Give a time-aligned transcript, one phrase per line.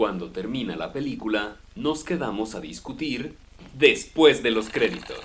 [0.00, 3.36] Cuando termina la película, nos quedamos a discutir
[3.74, 5.18] después de los créditos.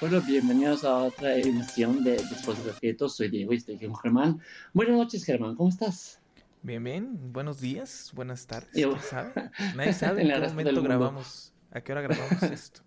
[0.00, 3.14] Bueno, bienvenidos a otra emisión de Después de los créditos.
[3.14, 4.40] Soy Diego y estoy con Germán.
[4.72, 6.18] Buenas noches, Germán, ¿cómo estás?
[6.62, 7.32] Bien, bien.
[7.32, 8.72] Buenos días, buenas tardes.
[8.74, 9.50] Yo- ¿Quién sabe?
[9.76, 11.52] Nadie sabe En en qué momento grabamos.
[11.70, 12.82] ¿A qué hora grabamos esto?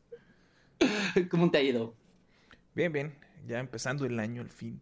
[1.31, 1.95] ¿Cómo te ha ido?
[2.75, 3.15] Bien, bien.
[3.47, 4.81] Ya empezando el año al fin.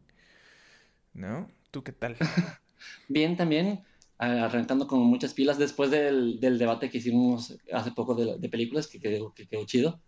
[1.15, 1.49] ¿No?
[1.71, 2.17] ¿Tú qué tal?
[3.07, 3.83] Bien, también.
[4.17, 8.87] Arrancando con muchas pilas después del, del debate que hicimos hace poco de, de películas,
[8.87, 10.01] que quedó, que quedó chido.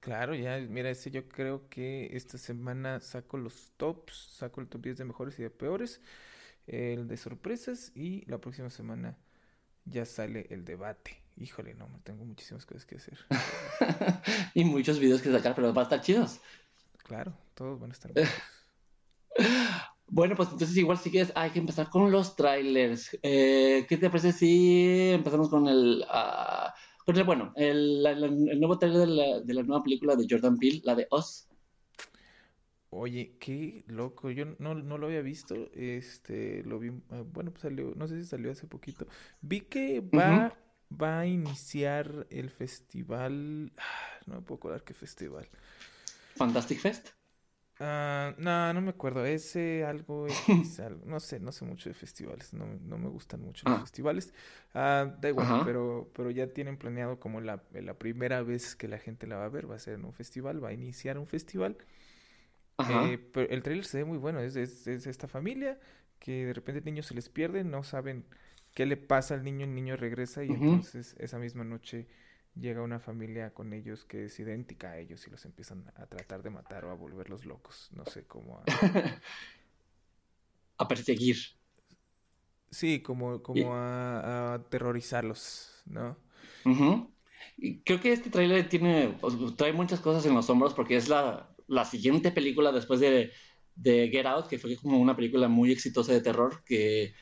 [0.00, 4.82] Claro, ya, mira, ese yo creo que esta semana saco los tops, saco el top
[4.82, 6.00] 10 de mejores y de peores,
[6.66, 9.18] el de sorpresas y la próxima semana
[9.84, 11.22] ya sale el debate.
[11.36, 13.18] Híjole, no, tengo muchísimas cosas que hacer.
[14.54, 16.40] y muchos videos que sacar, pero van a estar chidos.
[16.98, 18.12] Claro, todos van a estar.
[20.16, 23.18] Bueno, pues entonces igual si quieres, hay que empezar con los trailers.
[23.22, 26.04] Eh, ¿qué te parece si empezamos con el,
[27.04, 30.16] con el bueno, el, la- la- el nuevo trailer de la, de la nueva película
[30.16, 31.48] de Jordan Peele, la de Us?
[32.90, 37.62] Oye, qué loco, yo no, no lo había visto, este, lo vi, ah, bueno, pues
[37.62, 39.06] salió, no sé si salió hace poquito.
[39.42, 40.56] Vi que va,
[40.90, 45.48] va a iniciar el festival, ah, no me puedo acordar qué festival.
[46.38, 47.12] Fantastic Fest.
[47.78, 51.94] Ah, no, no me acuerdo, ese algo, X, algo, no sé, no sé mucho de
[51.94, 53.80] festivales, no, no me gustan mucho los Ah.
[53.82, 54.32] festivales.
[54.72, 55.64] Ah, da igual, Ajá.
[55.64, 59.44] pero, pero ya tienen planeado como la, la primera vez que la gente la va
[59.44, 61.76] a ver, va a ser en un festival, va a iniciar un festival.
[62.78, 63.04] Ajá.
[63.04, 65.78] Eh, pero el tráiler se ve muy bueno, es, es, es esta familia
[66.18, 68.24] que de repente el niño se les pierde, no saben
[68.74, 72.06] qué le pasa al niño, el niño regresa y entonces esa misma noche
[72.58, 76.42] llega una familia con ellos que es idéntica a ellos y los empiezan a tratar
[76.42, 78.58] de matar o a volverlos locos, no sé cómo.
[78.58, 78.64] a-
[80.78, 81.36] A perseguir.
[82.70, 84.20] Sí, como, como a,
[84.52, 86.16] a aterrorizarlos, ¿no?
[87.56, 89.16] Y creo que este tráiler tiene,
[89.56, 93.32] trae muchas cosas en los hombros porque es la, la siguiente película después de,
[93.74, 97.14] de Get Out, que fue como una película muy exitosa de terror que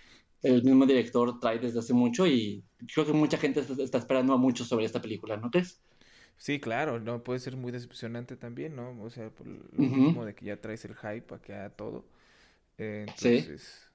[0.45, 4.65] el mismo director trae desde hace mucho y creo que mucha gente está, esperando mucho
[4.65, 5.83] sobre esta película, ¿no crees?
[6.37, 9.01] Sí, claro, no puede ser muy decepcionante también, ¿no?
[9.03, 9.85] O sea, por lo Ujú.
[9.87, 12.05] mismo de que ya traes el hype a que haga todo.
[12.79, 13.49] Eh, Sí.
[13.49, 13.89] entonces,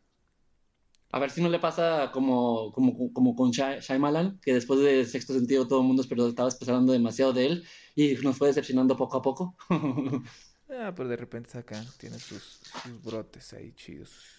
[1.12, 5.06] A ver si no le pasa como, como, como con Shy- Shyamalan, que después de
[5.06, 7.64] Sexto Sentido todo el mundo esperó- estaba esperando demasiado de él
[7.96, 9.56] y nos fue decepcionando poco a poco.
[10.70, 14.39] Ah, pero de repente acá tiene sus, sus brotes ahí chidos.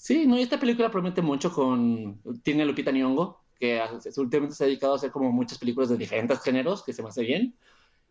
[0.00, 2.22] Sí, no, y esta película promete mucho con...
[2.42, 3.82] Tiene a Lupita Nyong'o, que
[4.16, 7.10] últimamente se ha dedicado a hacer como muchas películas de diferentes géneros, que se me
[7.10, 7.54] hace bien.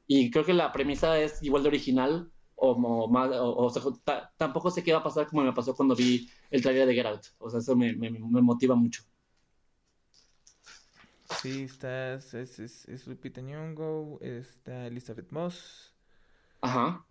[0.06, 3.82] Y creo que la premisa es igual de original, o, o más, o, o sea,
[4.04, 6.94] ta- tampoco sé qué va a pasar como me pasó cuando vi el trailer de
[6.94, 7.22] Get Out.
[7.40, 9.02] O sea, eso me, me, me motiva mucho.
[11.26, 15.92] Sí, está, es, es, es, Lupita Nyong'o, está Elizabeth Moss,
[16.62, 17.04] Ajá,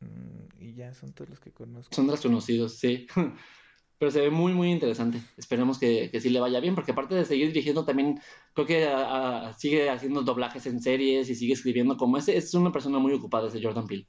[0.00, 1.94] mm, y ya son todos los que conozco.
[1.94, 3.06] son los conocidos, sí.
[4.00, 5.20] Pero se ve muy, muy interesante.
[5.36, 8.18] Esperemos que, que sí le vaya bien, porque aparte de seguir dirigiendo, también
[8.54, 12.34] creo que ah, ah, sigue haciendo doblajes en series y sigue escribiendo como ese.
[12.34, 14.06] Es una persona muy ocupada, ese Jordan Peele.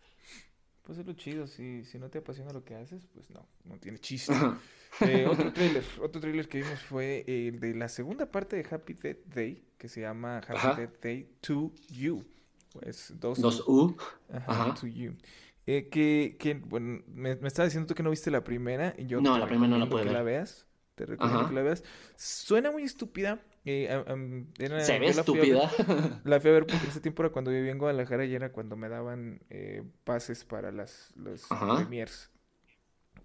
[0.84, 3.75] Pues es lo chido, si, si no te apasiona lo que haces, pues no, no
[3.80, 4.34] tiene chiste.
[5.01, 8.94] Eh, otro tráiler, otro tráiler que vimos fue el de la segunda parte de Happy
[8.94, 10.81] Death Day, que se llama Happy.
[10.84, 12.24] Death Day to You.
[12.72, 13.97] Pues dos, Dos U.
[14.30, 14.74] Ajá, Ajá.
[14.74, 15.18] to You.
[15.67, 19.05] Eh, que, que, bueno, me, me estaba diciendo tú que no viste la primera y
[19.05, 20.33] yo No, la primera no la pude que la ver.
[20.38, 20.67] veas.
[20.95, 21.49] Te recomiendo Ajá.
[21.49, 21.83] que la veas.
[22.16, 23.39] Suena muy estúpida.
[23.63, 23.85] eh,
[24.57, 25.71] era- Se ve la fui ver- estúpida.
[26.25, 28.75] La fui a ver porque ese tiempo era cuando vivía en Guadalajara y era cuando
[28.75, 31.13] me daban eh, pases para las
[31.77, 32.31] premiers.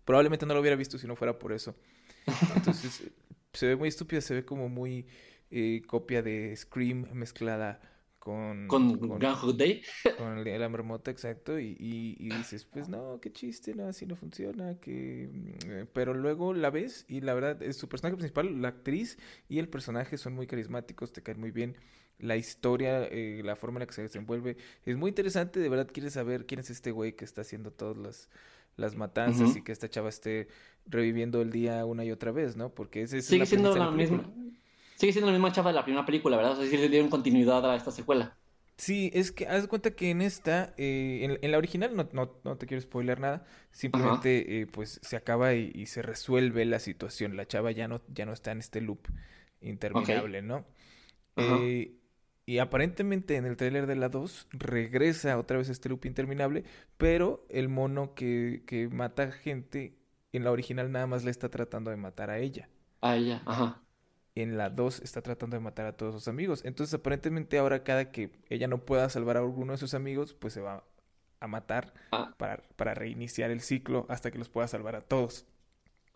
[0.05, 1.75] Probablemente no lo hubiera visto si no fuera por eso.
[2.55, 3.11] Entonces,
[3.53, 5.07] se ve muy estúpida, se ve como muy
[5.51, 7.81] eh, copia de Scream mezclada
[8.27, 9.21] con, Con con,
[10.17, 14.05] con el, la marmota, exacto, y, y, y dices, pues no, qué chiste, no, así
[14.05, 15.29] no funciona, que...
[15.33, 19.17] mm, eh, Pero luego la ves y la verdad, es su personaje principal, la actriz
[19.49, 21.77] y el personaje son muy carismáticos, te caen muy bien.
[22.19, 25.89] La historia, eh, la forma en la que se desenvuelve, es muy interesante, de verdad
[25.93, 28.29] quieres saber quién es este güey que está haciendo todas las,
[28.77, 30.49] las matanzas y que esta chava esté
[30.87, 32.71] reviviendo el día una y otra vez, ¿no?
[32.75, 34.33] Porque ese, es Sigue siendo la misma.
[34.97, 36.53] Sigue siendo la misma chava de la primera película, ¿verdad?
[36.53, 38.37] O sea, sí le dieron continuidad a esta secuela.
[38.79, 42.09] Sí, es que haz de cuenta que en esta, eh, en, en la original, no,
[42.13, 46.65] no, no te quiero spoiler nada, simplemente eh, pues se acaba y, y se resuelve
[46.67, 49.09] la situación, la chava ya no, ya no está en este loop
[49.63, 50.67] interminable, ¿no?
[51.37, 51.97] Eh,
[52.47, 56.65] Y aparentemente en el tráiler de la 2 regresa otra vez este loop interminable,
[56.99, 59.99] pero el mono que, que mata gente
[60.33, 62.69] en la original nada más le está tratando de matar a ella.
[63.01, 63.86] A ella, ajá.
[64.37, 66.63] En la 2 está tratando de matar a todos sus amigos.
[66.65, 70.53] Entonces aparentemente ahora cada que ella no pueda salvar a alguno de sus amigos, pues
[70.55, 70.85] se va
[71.41, 72.33] a matar Ah.
[72.39, 75.47] para, para reiniciar el ciclo hasta que los pueda salvar a todos.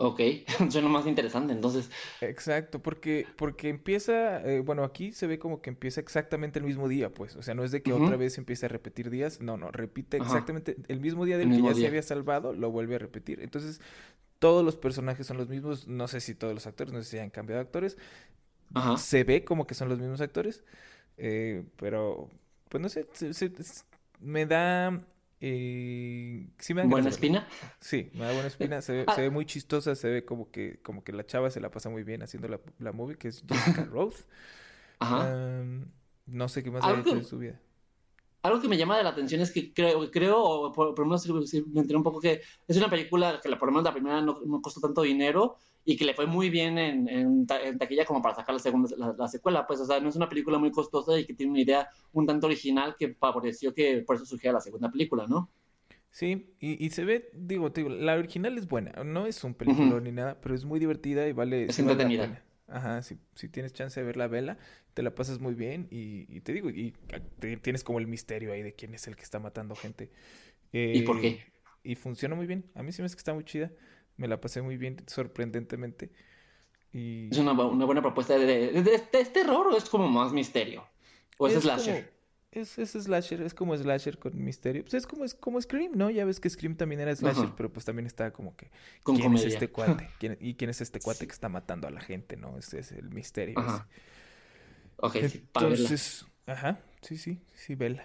[0.03, 0.19] Ok,
[0.71, 1.91] suena más interesante entonces.
[2.23, 6.89] Exacto, porque, porque empieza, eh, bueno, aquí se ve como que empieza exactamente el mismo
[6.89, 9.59] día, pues, o sea, no es de que otra vez empiece a repetir días, no,
[9.59, 10.25] no, repite Ajá.
[10.27, 13.41] exactamente el mismo día del El que ya se había salvado, lo vuelve a repetir.
[13.43, 13.83] Entonces,
[14.41, 17.19] todos los personajes son los mismos, no sé si todos los actores, no sé si
[17.21, 17.97] han cambiado de actores,
[18.75, 18.97] Ajá.
[18.99, 20.65] se ve como que son los mismos actores,
[21.19, 22.29] eh, pero,
[22.69, 23.85] pues no sé, se- se- s-
[24.21, 25.01] me da,
[25.41, 27.49] eh, sí me dan Buena espina.
[27.81, 29.15] Sí, me da buena espina, se ve, Ah.
[29.15, 31.89] se ve muy chistosa, se ve como que, como que la chava se la pasa
[31.91, 34.25] muy bien haciendo la, la movie, que es Jessica Rose.
[34.99, 35.59] Ajá.
[35.61, 35.91] Am,
[36.27, 37.61] no sé qué más ha hecho en su vida.
[38.43, 41.27] Algo que me llama de la atención es que creo, creo o por, lo menos
[41.29, 44.23] me enteré un poco que es una película que la, por lo menos la primera
[44.23, 47.79] no, no costó tanto dinero y que le fue muy bien en, en, ta- en
[47.79, 49.67] taquilla como para sacar la segunda la, la secuela.
[49.67, 52.27] Pues, o sea, no es una película muy costosa y que tiene una idea un
[52.27, 55.51] tanto original que favoreció que por eso surgiera la segunda película, ¿no?
[56.11, 60.11] Sí, y, y se ve, digo, la original es buena, no es un película ni
[60.13, 62.43] nada, pero es muy divertida y vale, Es vale entretenida.
[62.71, 64.59] Ajá, si, si tienes chance de ver la vela,
[64.95, 66.93] te la pasas muy bien y, y te digo, y
[67.41, 70.11] te- tienes como el misterio ahí de quién es el que está matando gente.
[70.93, 71.53] ¿Y por Eh, qué?
[71.85, 72.71] Y funciona muy bien.
[72.75, 73.73] A mí sí me hace que está muy chida.
[74.19, 76.13] Me la pasé muy bien, sorprendentemente.
[76.93, 80.09] Y Es una, una buena propuesta de, de, de- de- ¿es terror o es como
[80.09, 80.87] más misterio?
[81.39, 82.13] ¿O es, slasher?
[82.53, 84.83] Es, es slasher, es como slasher con misterio.
[84.83, 86.11] Pues es como, es como Scream, ¿no?
[86.11, 87.55] Ya ves que Scream también era slasher, Ajá.
[87.57, 88.71] pero pues también está como que
[89.03, 89.47] Con ¿quién comedia.
[89.49, 90.09] es este cuate?
[90.19, 91.27] ¿Quién- ¿Y quién es este cuate Sí.
[91.27, 92.59] que está matando a la gente, no?
[92.59, 93.87] Ese es el misterio Ajá.
[94.97, 95.29] Ok, ese.
[95.31, 95.83] sí, para verla.
[95.85, 98.05] Entonces, ajá, sí, sí, sí, vela.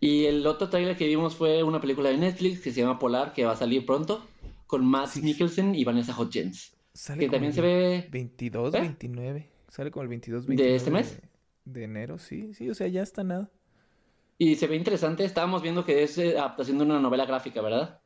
[0.00, 3.32] Y el otro trailer que vimos fue una película de Netflix que se llama Polar,
[3.32, 4.26] que va a salir pronto,
[4.66, 5.22] con Matt Sí.
[5.22, 6.74] Mikkelsen y Vanessa Hudgens.
[6.92, 8.80] Sale Que también el se ve 22, ¿Eh?
[8.80, 9.48] 29.
[9.68, 11.16] Sale como el 22, ¿De 29 este mes?
[11.20, 11.28] De,
[11.64, 13.50] de enero, sí, sí, o sea, ya está nada.
[14.38, 15.24] Y se ve interesante.
[15.24, 18.00] Estábamos viendo que es eh, adaptación de una novela gráfica, ¿verdad?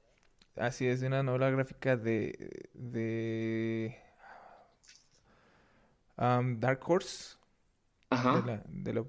[0.56, 3.96] Así es, de una novela gráfica de, de
[6.16, 7.36] um, Dark Horse.
[8.10, 8.40] Ajá.
[8.40, 9.04] de la, de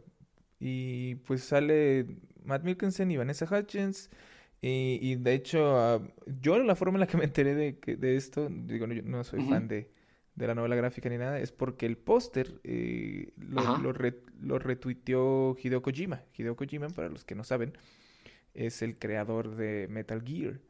[0.60, 2.06] y pues sale
[2.44, 4.10] Matt Mikkelsen y Vanessa Hudgens.
[4.62, 6.02] Y, y de hecho, ah,
[6.42, 9.24] yo la forma en la que me enteré de, de esto, digo, no, yo no
[9.24, 9.90] soy fan de,
[10.40, 14.58] de la novela gráfica ni nada, es porque el póster eh, lo, lo, re- lo
[14.58, 16.24] retuiteó Hideo Kojima.
[16.34, 17.78] Hideo Kojima, para los que no saben,
[18.54, 20.62] es el creador de Metal Gear,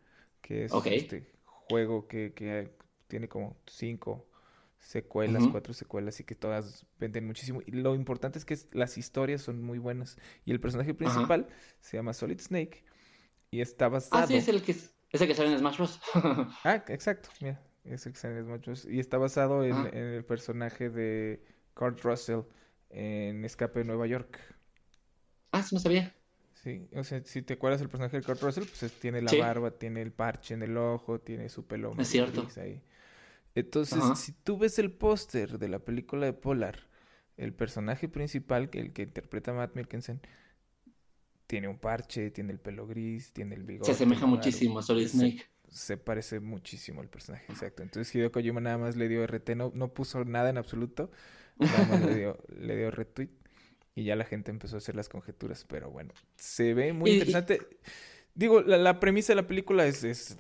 [0.42, 2.72] que es este juego que, que
[3.08, 4.26] tiene como cinco
[4.80, 7.62] secuelas, cuatro secuelas y que todas venden muchísimo.
[7.66, 10.18] Y lo importante es que las historias son muy buenas.
[10.46, 11.48] Y el personaje principal
[11.80, 12.84] se llama Solid Snake
[13.52, 14.24] y está basado...
[14.24, 16.00] Ah, sí, es el que, es el que sale en Smash Bros.
[16.64, 17.62] Ah, exacto, mira,
[17.94, 18.86] es el Bros.
[18.86, 19.90] Y está basado en, Ah.
[19.92, 21.42] en el personaje de
[21.74, 22.42] Kurt Russell
[22.90, 24.40] en Escape de Nueva York.
[25.52, 26.16] ah, eso no sabía.
[26.54, 29.30] Sí, o sea, si te acuerdas del personaje de Kurt Russell, pues es- tiene la
[29.30, 29.40] Sí.
[29.40, 32.48] barba, tiene el parche en el ojo, tiene su pelo medio cierto.
[32.58, 32.82] ahí.
[33.56, 34.16] Entonces, Ajá.
[34.16, 36.88] si tú ves el póster de la película de Polar,
[37.38, 40.20] el personaje principal, que el que interpreta a Matt Mikkelsen,
[41.48, 45.08] tiene un parche, tiene el pelo gris, tiene el bigote Se asemeja muchísimo a Solid
[45.08, 45.46] Snake.
[45.70, 47.84] Se parece muchísimo al personaje, exacto.
[47.84, 51.12] Entonces Hideo Kojima nada más le dio RT, no, no puso nada en absoluto,
[51.58, 53.30] nada más le dio, le dio retweet
[53.96, 57.60] y ya la gente empezó a hacer las conjeturas, pero bueno, se ve muy interesante.
[58.34, 60.38] Digo, la, la premisa de la película es, es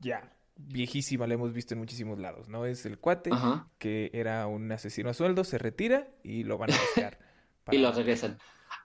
[0.00, 2.66] ya viejísima, la hemos visto en muchísimos lados, ¿no?
[2.66, 3.68] Es el cuate Ajá.
[3.78, 7.18] que era un asesino a sueldo, se retira y lo van a buscar.
[7.70, 8.38] Y lo regresan.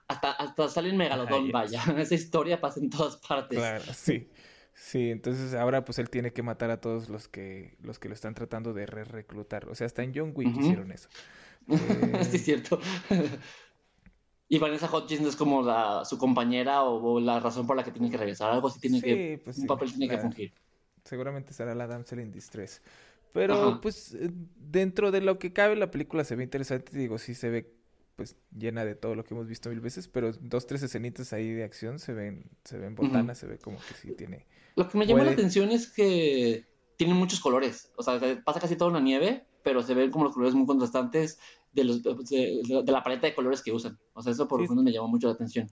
[0.08, 1.82] Hasta, hasta sale en Megalodón, vaya.
[1.96, 3.58] Esa historia pasa en todas partes.
[3.58, 4.28] Claro, sí.
[4.74, 8.14] Sí, entonces ahora pues él tiene que matar a todos los que los que lo
[8.14, 9.68] están tratando de re reclutar.
[9.68, 11.08] O sea, hasta en John Wick hicieron eso.
[11.66, 12.78] Eh, sí, es cierto.
[14.48, 17.90] y Vanessa Hudgens es como la, su compañera o, o la razón por la que
[17.92, 18.52] tiene que regresar.
[18.52, 20.52] Algo así tiene que, sí, pues un sí, papel tiene que fungir.
[21.04, 22.82] Seguramente será la damsel in distress.
[23.32, 23.80] Pero Ajá.
[23.80, 27.50] pues eh, dentro de lo que cabe la película se ve interesante, digo, sí se
[27.50, 27.74] ve
[28.16, 31.52] pues llena de todo lo que hemos visto mil veces, pero dos, tres escenitas ahí
[31.52, 34.46] de acción se ven, se ven botanas, se ve como que sí tiene.
[34.76, 36.66] Lo que me llama la Puede- atención es que
[36.96, 37.92] tiene muchos colores.
[37.96, 40.54] O sea, se- pasa casi todo en la nieve, pero se ven como los colores
[40.54, 41.38] muy contrastantes
[41.72, 43.98] de, los, de, de la paleta de colores que usan.
[44.12, 44.70] O sea, eso por lo Sí.
[44.70, 45.68] menos me llamó mucho la atención.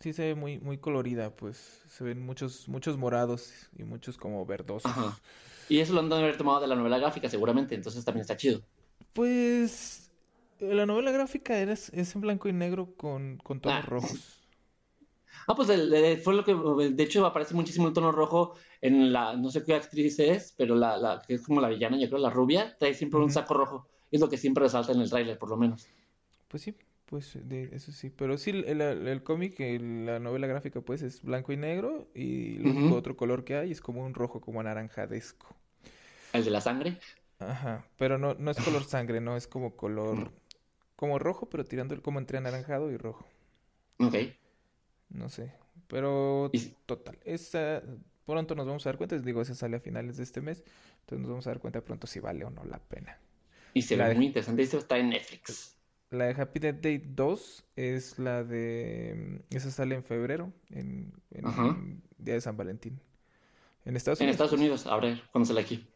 [0.00, 1.56] Sí se ve muy, muy colorida, pues
[1.88, 4.90] se ven muchos, muchos morados y muchos como verdosos.
[4.90, 5.18] Ajá.
[5.70, 7.74] Y eso lo han de haber tomado de la novela gráfica, seguramente.
[7.74, 8.60] Entonces también está chido.
[9.12, 10.02] Pues
[10.60, 13.86] La novela gráfica era, es en blanco y negro con, con tonos Ah.
[13.86, 14.35] rojos.
[15.48, 19.12] Ah, pues el- el- fue lo que, de hecho, aparece muchísimo el tono rojo en
[19.12, 22.08] la, no sé qué actriz es, pero la, la que es como la villana, yo
[22.08, 23.88] creo, la rubia, trae siempre un saco rojo.
[24.10, 25.88] Es lo que siempre resalta en el tráiler, por lo menos.
[26.48, 26.74] Pues sí,
[27.06, 28.10] pues de eso sí.
[28.10, 32.08] Pero sí, el, el- cómic, la novela gráfica, pues es blanco y negro.
[32.14, 35.54] Y el único otro color que hay es como un rojo, como anaranjadesco.
[36.32, 36.98] El de la sangre.
[37.38, 37.86] Ajá.
[37.96, 40.32] Pero no, no es color sangre, no es como color.
[40.96, 43.26] Como rojo, pero tirando el- como entre anaranjado y rojo.
[43.98, 44.14] Ok.
[45.08, 45.52] No sé.
[45.88, 46.50] Pero
[46.86, 47.18] total.
[47.24, 47.82] Esa,
[48.24, 49.18] pronto nos vamos a dar cuenta.
[49.18, 50.62] Digo, esa sale a finales de este mes.
[51.00, 53.18] Entonces nos vamos a dar cuenta pronto si vale o no la pena.
[53.74, 54.62] Y se La ve de- muy interesante.
[54.62, 55.76] Esto está en Netflix.
[56.10, 59.42] La de Happy Death Day 2 es la de...
[59.50, 62.02] Esa sale en febrero, en, en.
[62.18, 63.00] Día de San Valentín.
[63.84, 64.34] En Estados En Unidos.
[64.34, 64.60] Estados pues.
[64.60, 65.86] Unidos, a ver, cuando sale aquí.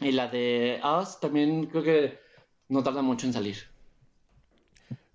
[0.00, 2.18] Y la de Us también creo que
[2.68, 3.56] no tarda mucho en salir.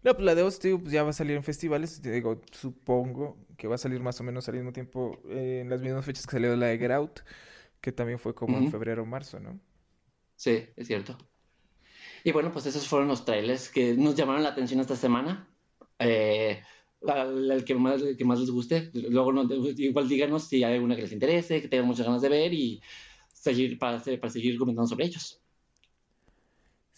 [0.04, 2.02] No, pues la de Oz, tío, pues ya va a salir en festivales.
[2.02, 5.70] te Digo, supongo que va a salir más o menos al mismo tiempo, eh, en
[5.70, 7.20] las mismas fechas que salió la de Get Out,
[7.82, 9.60] que también fue como en febrero o marzo, ¿no?
[10.36, 11.18] Sí, es cierto.
[12.24, 15.50] Y bueno, pues esos fueron los trailers que nos llamaron la atención esta semana.
[16.00, 16.62] Eh,
[17.08, 18.92] al, al que más, el que más les guste.
[18.94, 19.44] Luego no-
[19.78, 22.82] igual díganos si hay alguna que les interese, que tengan muchas ganas de ver y
[23.34, 25.39] seguir para, para seguir comentando sobre ellos.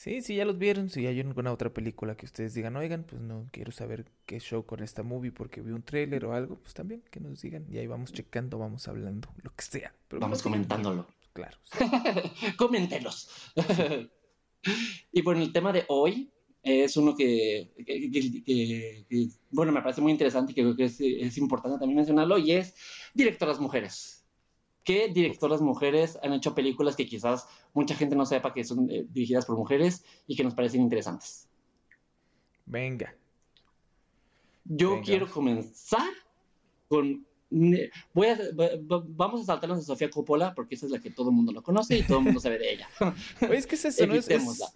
[0.02, 0.90] Sí, sí, ya los vieron.
[0.90, 4.66] Si hay alguna otra película que ustedes digan, oigan, pues no quiero saber qué show
[4.66, 7.68] con esta movie porque vi un tráiler o algo, pues también que nos digan.
[7.70, 9.94] Y ahí vamos checando, vamos hablando, lo que sea.
[10.08, 11.06] Pero Vamos comentándolo.
[11.34, 11.56] Claro.
[11.66, 11.78] sí.
[12.58, 13.30] Coméntenos.
[15.12, 16.32] y bueno, el tema de hoy
[16.64, 20.76] es uno que, que- que- que- que, bueno, me parece muy interesante y que creo
[20.76, 22.74] que es, es importante también mencionarlo, y es
[23.14, 24.21] directoras mujeres.
[24.84, 29.06] ¿Qué directoras mujeres han hecho películas que quizás mucha gente no sepa que son eh,
[29.10, 31.48] dirigidas por mujeres y que nos parecen interesantes?
[32.66, 33.14] Venga.
[34.66, 35.04] Yo Venga.
[35.04, 36.10] quiero comenzar
[36.88, 37.26] con...
[38.14, 41.12] Voy a, va- va- vamos a saltarnos a Sofía Coppola porque esa es la que
[41.12, 42.88] todo el mundo lo conoce y todo el mundo sabe de ella.
[43.52, 44.14] Es que es eso, ¿no?
[44.14, 44.68] Es, es, Evitémosla.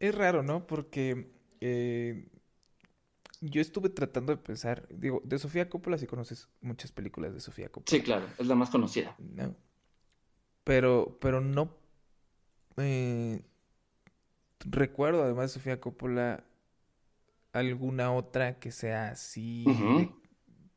[0.00, 0.66] es raro, ¿no?
[0.66, 1.30] Porque
[1.60, 2.26] eh,
[3.44, 7.68] yo estuve tratando de pensar, digo, de Sofía Coppola sí conoces muchas películas de Sofía
[7.68, 9.14] Coppola, Sí, claro, es la más conocida.
[9.18, 9.54] ¿no?
[10.64, 11.76] Pero, pero no
[12.76, 13.42] eh,
[14.64, 16.44] recuerdo además de Sofía Coppola
[17.52, 20.10] alguna otra que sea así, de-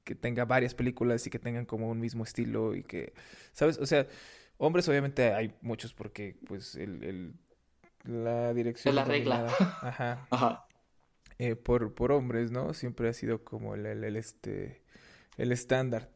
[0.03, 3.13] que tenga varias películas y que tengan como un mismo estilo y que,
[3.51, 3.77] ¿sabes?
[3.79, 4.07] O sea,
[4.57, 7.33] hombres obviamente hay muchos porque pues el, el-
[8.03, 9.47] la dirección Es la regla.
[9.81, 10.66] ajá, Ajá.
[11.39, 12.73] Eh, por, por hombres, ¿no?
[12.73, 14.81] Siempre ha sido como el, el, el, este,
[15.37, 16.09] el estándar.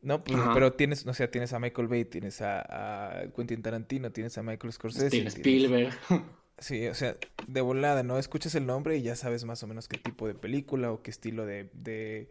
[0.00, 4.12] No, pues, pero tienes, o sea, tienes a Michael Bay, tienes a, a Quentin Tarantino,
[4.12, 5.92] tienes a Michael Scorsese, Steven tienes- Spielberg.
[6.60, 8.18] Sí, o sea, de volada, ¿no?
[8.18, 11.12] Escuchas el nombre y ya sabes más o menos qué tipo de película o qué
[11.12, 12.28] estilo de, de,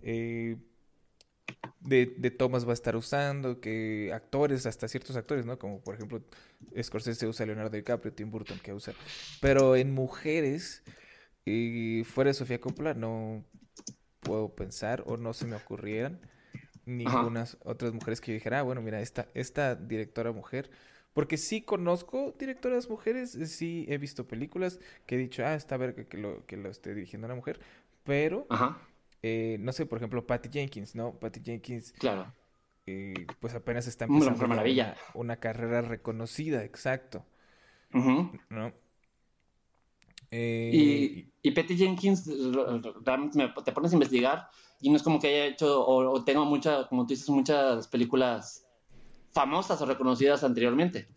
[0.00, 0.56] eh,
[1.80, 5.58] de, de tomas va a estar usando, qué actores, hasta ciertos actores, ¿no?
[5.58, 6.22] Como por ejemplo,
[6.82, 8.94] Scorsese usa Leonardo DiCaprio, Tim Burton que usa.
[9.42, 10.82] Pero en mujeres,
[11.46, 13.44] y fuera de Sofía Coppola, no
[14.20, 16.20] puedo pensar o no se me ocurrieran
[16.84, 20.70] ninguna otras mujeres que yo dijera, ah, bueno, mira, esta, esta directora mujer.
[21.12, 25.76] Porque sí conozco directoras mujeres, eh, sí he visto películas que he dicho, ah, está
[25.78, 27.58] verga que lo, que lo esté dirigiendo una mujer,
[28.04, 28.46] pero,
[29.22, 31.18] eh, no sé, por ejemplo, Patty Jenkins, ¿no?
[31.18, 32.34] Patty Jenkins, claro.
[32.86, 37.24] eh, pues apenas está empezando una, una carrera reconocida, exacto.
[38.50, 38.72] ¿no?
[40.30, 42.26] Eh, Y, y Patty Jenkins,
[43.04, 44.48] realmente me- te pones a investigar
[44.80, 47.86] y no es como que haya hecho o, o tenga muchas, como tú dices, muchas
[47.88, 48.66] películas
[49.32, 51.08] famosas o reconocidas anteriormente.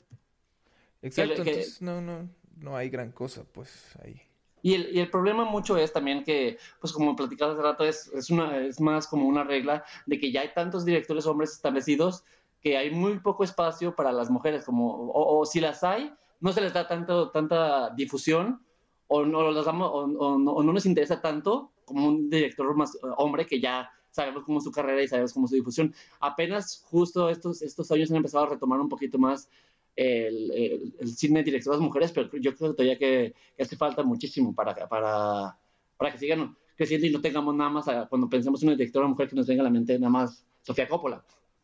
[1.01, 4.21] exacto, que- entonces no, no, no hay gran cosa, pues ahí.
[4.61, 8.07] Y el, y el problema mucho es también que, pues como platicaba hace rato, es,
[8.13, 12.23] es, una, es más como una regla de que ya hay tantos directores hombres establecidos
[12.61, 16.51] que hay muy poco espacio para las mujeres, como, o, o si las hay, no
[16.51, 18.61] se les da tanto, tanta difusión
[19.09, 22.73] o no, las damos- o, o no, o no nos interesa tanto como un director
[22.75, 25.55] más eh, hombre que ya sabemos cómo es su carrera y sabemos cómo es su
[25.55, 25.93] difusión.
[26.19, 29.49] Apenas justo estos, estos años han empezado a retomar un poquito más
[29.95, 34.01] el, el, el cine de las mujeres, pero yo creo todavía que, que hace falta
[34.03, 35.57] muchísimo para, para,
[35.97, 39.27] para que sigan creciendo y no tengamos nada más, cuando pensemos en una directora mujer,
[39.27, 41.23] que nos venga a la mente nada más Sofía Coppola,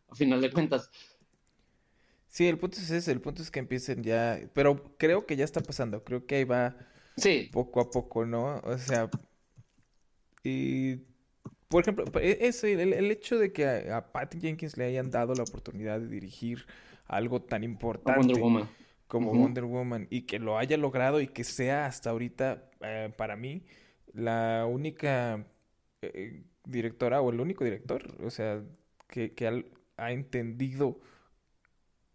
[0.10, 0.92] a final de cuentas.
[2.28, 5.46] Sí, el punto es ese, el punto es que empiecen ya, pero creo que ya
[5.46, 6.76] está pasando, creo que ahí va
[7.18, 8.62] Sí, poco a poco, ¿no?
[8.64, 9.10] O sea,
[10.44, 10.98] y
[11.68, 15.12] por ejemplo, e- ese, el, el hecho de que a, a Patty Jenkins le hayan
[15.12, 16.66] dado la oportunidad de dirigir
[17.08, 18.70] algo tan importante Wonder Woman.
[19.08, 23.36] como Wonder Woman y que lo haya logrado y que sea hasta ahorita, eh, para
[23.36, 23.64] mí,
[24.14, 25.46] la única
[26.02, 28.64] eh, directora o el único director, o sea,
[29.08, 29.66] que, que
[29.98, 31.00] ha, entendido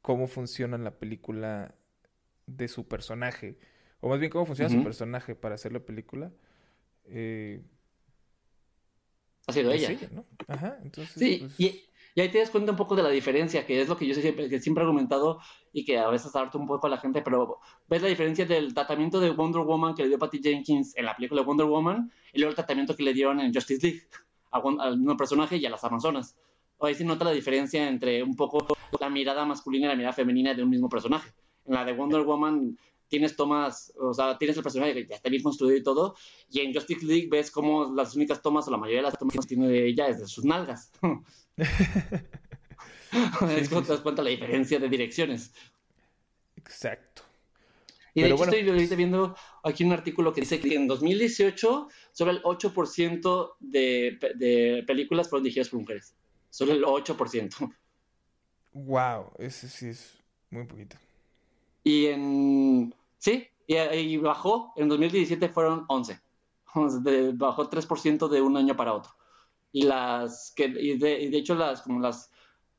[0.02, 1.74] cómo funciona la película
[2.46, 3.58] de su personaje,
[4.00, 6.32] o más bien cómo funciona su personaje para hacer la película.
[7.06, 7.62] Eh,
[9.46, 9.96] ha sido ella.
[10.48, 11.14] Ajá, entonces.
[11.14, 13.88] Sí, pues y, y, ahí te das cuenta un poco de la diferencia, que es
[13.88, 15.40] lo que yo siempre, que siempre he argumentado
[15.72, 18.72] y que a veces harto un poco a la gente, pero ves la diferencia del
[18.74, 22.38] tratamiento de Wonder Woman que le dio Patty Jenkins en la película Wonder Woman y
[22.38, 24.02] luego el tratamiento que le dieron en Justice League
[24.50, 26.36] al mismo personaje y a las Amazonas.
[26.80, 28.66] Ahí se nota la diferencia entre un poco
[28.98, 31.30] la mirada masculina y la mirada femenina de un mismo personaje.
[31.66, 32.76] En la de Wonder Woman
[33.10, 36.16] tienes tomas, o sea, tienes el personaje que ya está bien construido y todo,
[36.50, 39.36] y en Justice League ves como las únicas tomas, o la mayoría de las tomas
[39.36, 40.90] que tiene de ella es de sus nalgas.
[41.56, 41.68] es
[43.68, 45.52] cuando te das cuenta la diferencia de direcciones.
[46.56, 47.22] Exacto.
[48.14, 52.42] Y de hecho estoy viendo aquí un artículo que dice que en 2018 solo el
[52.42, 56.16] 8% de, de películas fueron dirigidas por mujeres.
[56.48, 57.74] Solo el 8%.
[58.72, 60.16] Wow, ese sí es
[60.50, 60.96] muy poquito.
[61.84, 66.18] Y en Sí, y, bajó, en 2017 fueron 11.
[67.34, 69.12] bajó 3% de un año para otro.
[69.70, 72.32] Y las que y de, hecho las como las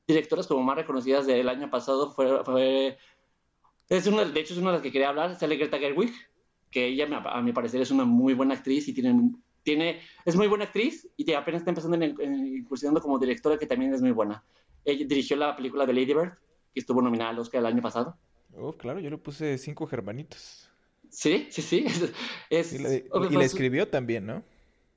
[0.05, 2.97] directoras como más reconocidas del año pasado fue,
[3.87, 6.11] es una, de hecho es una de las que quería hablar, sale Greta Gerwig,
[6.69, 9.31] que ella a mi parecer es una muy buena actriz y tiene
[9.63, 14.01] tiene es muy buena actriz y apenas está empezando incursionando como directora que también es
[14.01, 14.43] muy buena.
[14.83, 16.33] Ella dirigió la película de Lady Bird,
[16.73, 18.17] que estuvo nominada al Oscar el año pasado.
[18.57, 20.69] Oh, claro, yo le puse cinco germanitos.
[21.09, 21.85] Sí, sí, sí.
[22.49, 24.43] Es, y, la, escribió también, ¿no?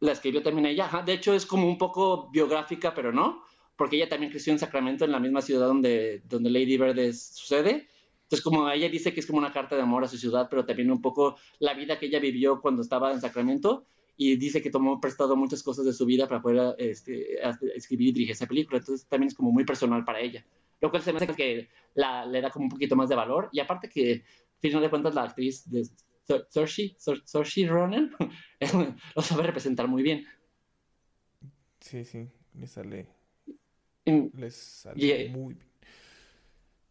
[0.00, 0.90] La escribió también ella.
[1.04, 3.44] De hecho, es como un poco biográfica, pero no,
[3.76, 7.88] porque ella también creció en Sacramento, en la misma ciudad donde, donde Lady Bird sucede.
[8.22, 10.64] Entonces, como ella dice que es como una carta de amor a su ciudad, pero
[10.64, 13.86] también un poco la vida que ella vivió cuando estaba en Sacramento.
[14.16, 17.36] Y dice que tomó prestado muchas cosas de su vida para poder este,
[17.74, 18.78] escribir y dirigir esa película.
[18.78, 20.44] Entonces, también es como muy personal para ella
[20.84, 23.48] lo cual se me hace que la, le da como un poquito más de valor.
[23.52, 25.88] Y aparte que, al final de cuentas, la actriz de
[26.50, 28.14] Saoirse Ronan
[29.16, 30.26] lo sabe representar muy bien.
[31.80, 33.06] Sí, sí, le sale,
[34.04, 35.66] le sale muy bien.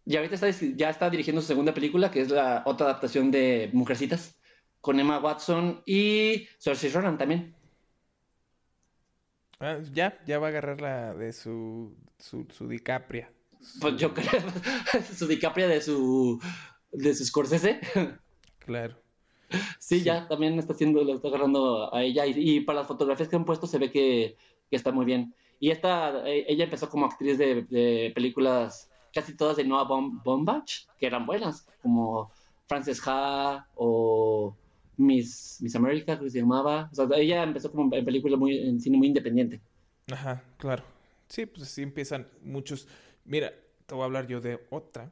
[0.06, 3.70] Y ahorita está, ya está dirigiendo su segunda película, que es la otra adaptación de
[3.74, 4.36] Mujercitas,
[4.82, 7.54] con Emma Watson y Saoirse Ronan también.
[9.60, 13.43] Ah, ya, ya va a agarrar la de su, su, su DiCaprio.
[13.80, 14.30] Pues yo creo,
[15.16, 16.40] su DiCaprio de su,
[16.92, 17.80] de su Scorsese.
[18.60, 18.96] Claro.
[19.80, 22.26] Sí, ya, también está haciendo, lo está agarrando a ella.
[22.26, 24.38] Y, para las fotografías que han puesto se ve que,
[24.72, 25.34] está muy bien.
[25.60, 29.84] Y esta, e, ella empezó como actriz de, películas, casi todas de Noah
[30.24, 32.32] Bombach, que eran buenas, como
[32.68, 34.56] Frances Ha o
[34.98, 36.90] Miss, Miss America, que se llamaba.
[36.92, 39.62] O sea, ella empezó como en películas muy, en cine muy independiente.
[40.12, 40.84] Ajá, claro.
[41.28, 42.88] Sí, pues así empiezan muchos.
[43.26, 43.54] Mira,
[43.86, 45.12] te voy a hablar yo de otra.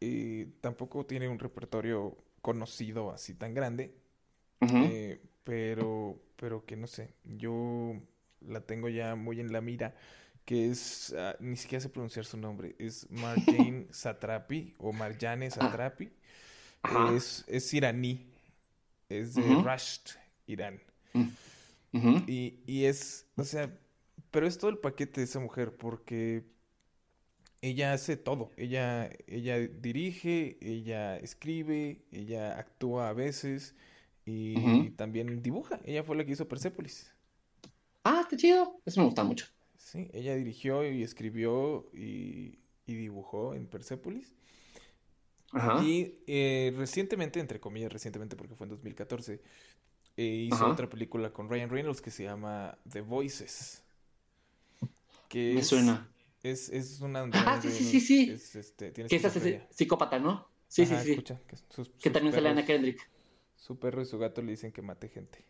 [0.00, 3.94] y tampoco tiene un repertorio conocido así tan grande.
[4.60, 7.94] Eh, pero, pero que no sé, yo
[8.40, 9.94] la tengo ya muy en la mira.
[10.44, 15.50] Que es, ah, ni siquiera sé pronunciar su nombre, es Marjane Satrapi o Marjane ah.
[15.50, 16.10] Satrapi.
[17.16, 18.26] Es, es iraní,
[19.08, 20.10] es de Rasht,
[20.46, 20.80] Irán.
[21.12, 22.24] Mm.
[22.26, 23.72] y, y es, o sea,
[24.32, 26.44] pero es todo el paquete de esa mujer, porque
[27.62, 28.50] ella hace todo.
[28.56, 33.74] Ella, ella dirige, ella escribe, ella actúa a veces
[34.26, 35.80] y también dibuja.
[35.84, 37.12] Ella fue la que hizo Persepolis.
[38.02, 38.80] Ah, está chido.
[38.84, 39.46] Eso me gusta mucho.
[39.76, 44.34] Sí, ella dirigió y escribió y, dibujó en Persepolis.
[45.52, 45.82] Ajá.
[45.82, 49.40] Y eh, recientemente, entre comillas, recientemente porque fue en 2014,
[50.16, 53.82] eh, hizo otra película con Ryan Reynolds que se llama The Voices.
[55.28, 56.11] Que me suena.
[56.42, 57.28] Es, es una...
[57.32, 58.30] Ah, sí, sí, sí, sí.
[58.30, 60.48] Es, este, que es psicópata, ¿no?
[60.68, 61.22] Sí, sí, sí.
[62.00, 63.08] que, también sale Ana Kendrick.
[63.56, 65.44] Su perro y su gato le dicen que mate gente.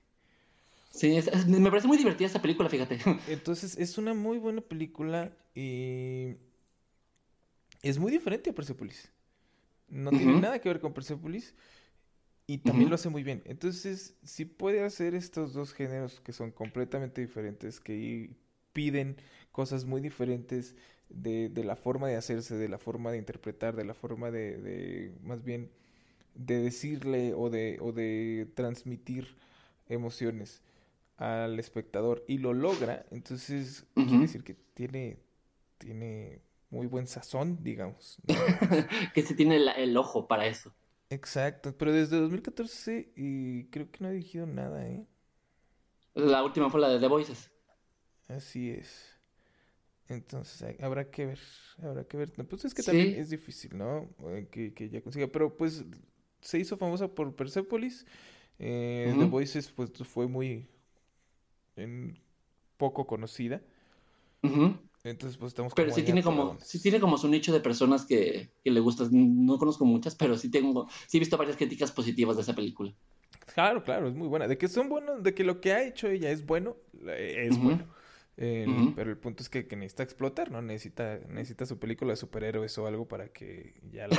[0.91, 2.99] Sí, me parece muy divertida esa película, fíjate.
[3.29, 6.37] Entonces, es una muy buena película y
[7.83, 9.11] es muy diferente a Persepolis.
[9.89, 11.55] No tiene nada que ver con Persepolis
[12.47, 13.43] y también lo hace muy bien.
[13.47, 18.31] Entonces, si puede hacer estos dos géneros que son completamente diferentes, que
[18.73, 19.17] piden
[19.51, 20.75] cosas muy diferentes
[21.09, 24.57] de, de, la forma de hacerse, de la forma de interpretar, de la forma de,
[24.57, 25.71] de más bien
[26.35, 29.37] de decirle o de, o de transmitir
[29.89, 30.63] emociones
[31.17, 35.19] al espectador y lo logra, entonces quiere decir que tiene,
[35.79, 38.19] tiene muy buen sazón, digamos.
[39.15, 40.75] que se tiene el, ojo para eso.
[41.11, 45.07] Exacto, pero desde 2014 y creo que no ha dirigido nada, ¿eh?
[46.15, 47.52] La última fue la de The Voices.
[48.37, 49.19] Así es.
[50.09, 51.39] Entonces habrá que ver,
[51.83, 52.33] habrá que ver.
[52.33, 54.09] Pues es que también es difícil, ¿no?
[54.31, 55.85] Eh, que, que, ya consiga, pero pues
[56.41, 58.05] se hizo famosa por Persepolis.
[58.59, 60.69] Eh, The Voices pues fue muy
[61.77, 62.19] en,
[62.77, 63.63] poco conocida.
[65.05, 68.51] Entonces pues estamos Pero sí tiene como, sí tiene como su nicho de personas que,
[68.63, 69.09] que le gustan.
[69.13, 72.93] No conozco muchas, pero sí tengo, sí he visto varias críticas positivas de esa película.
[73.55, 74.47] Claro, claro, es muy buena.
[74.47, 77.87] De que son buenos, de que lo que ha hecho ella es bueno, es bueno.
[78.37, 80.63] Pero el punto es que, necesita explotar, ¿no?
[80.63, 84.17] Necesita, necesita su película de superhéroes o algo para que ya la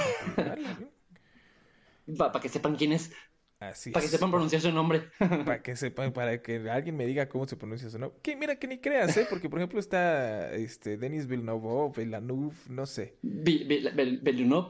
[2.17, 3.11] Para que sepan quién es.
[3.59, 5.09] para que sepan pronunciar su nombre.
[5.45, 8.19] para que sepan, para que alguien me diga cómo se pronuncia su nombre.
[8.21, 9.25] Que mira, que ni creas, ¿eh?
[9.29, 13.17] Porque, por ejemplo, está este, Denis Villeneuve, Villeneuve, no sé.
[13.23, 14.69] Villeneuve.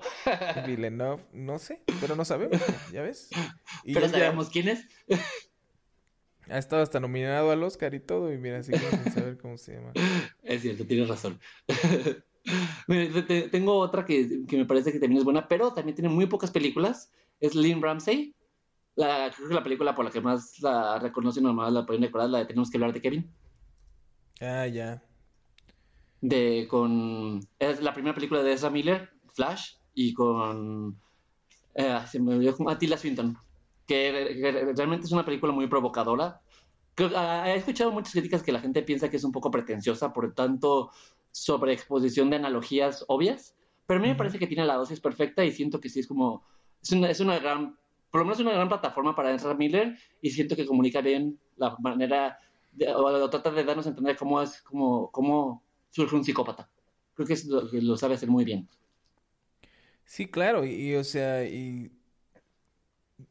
[0.65, 2.61] Villeneuve, no sé, pero no sabemos,
[2.93, 3.29] ¿ya ves?
[3.93, 4.87] pero sabemos quién es.
[6.49, 9.75] Ha estado hasta nominado al Oscar y todo, y mira, así que saber cómo se
[9.75, 9.91] llama.
[10.43, 11.39] Es cierto, tienes razón.
[13.51, 17.11] Tengo otra que, me parece que también es buena, pero también tiene muy pocas películas.
[17.39, 18.35] Es Lynn Ramsey.
[18.95, 22.03] La, creo que la película por la que más la reconocen o más la pueden
[22.03, 23.33] recordar la de Tenemos que hablar de Kevin.
[24.41, 25.01] Ah, ya.
[26.21, 27.39] De con.
[27.59, 30.99] Es la primera película de Ezra Miller, Flash, y con.
[31.75, 33.37] Eh, se me olvidó Attila Swinton.
[33.87, 36.41] Que, realmente es una película muy provocadora.
[37.15, 40.33] Ah, he escuchado muchas críticas que la gente piensa que es un poco pretenciosa, por
[40.33, 40.91] tanto,
[41.31, 43.55] sobre exposición de analogías obvias,
[43.87, 46.07] pero a mí me parece que tiene la dosis perfecta y siento que sí es
[46.07, 46.45] como,
[46.81, 47.75] es una, es una gran,
[48.11, 51.75] por lo menos una gran plataforma para Ezra Miller y siento que comunica bien la
[51.79, 52.37] manera,
[52.95, 56.69] o, trata de darnos a entender cómo es, cómo, cómo surge un psicópata.
[57.15, 58.69] Creo que, es lo, que lo sabe hacer muy bien.
[60.05, 61.91] Sí, claro, y, o sea, y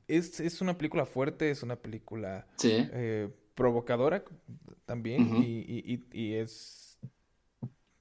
[0.09, 4.25] es, es, una película fuerte, es una película eh, provocadora
[4.85, 6.99] también, y, y, y, es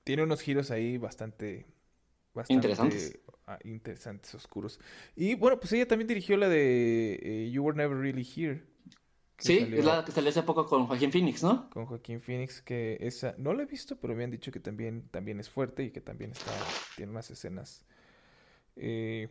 [0.04, 1.66] tiene unos giros ahí bastante,
[2.34, 3.20] bastante interesantes.
[3.48, 4.80] Ah, interesantes, oscuros.
[5.16, 8.64] Y bueno, pues ella también dirigió la de eh, You Were Never Really Here.
[9.38, 11.70] Sí, es la que salió hace poco con Joaquín Phoenix, ¿no?
[11.72, 15.08] Con Joaquín Phoenix, que esa no la he visto, pero me han dicho que también,
[15.10, 16.52] también es fuerte y que también está,
[16.96, 17.84] tiene unas escenas
[18.76, 19.30] eh,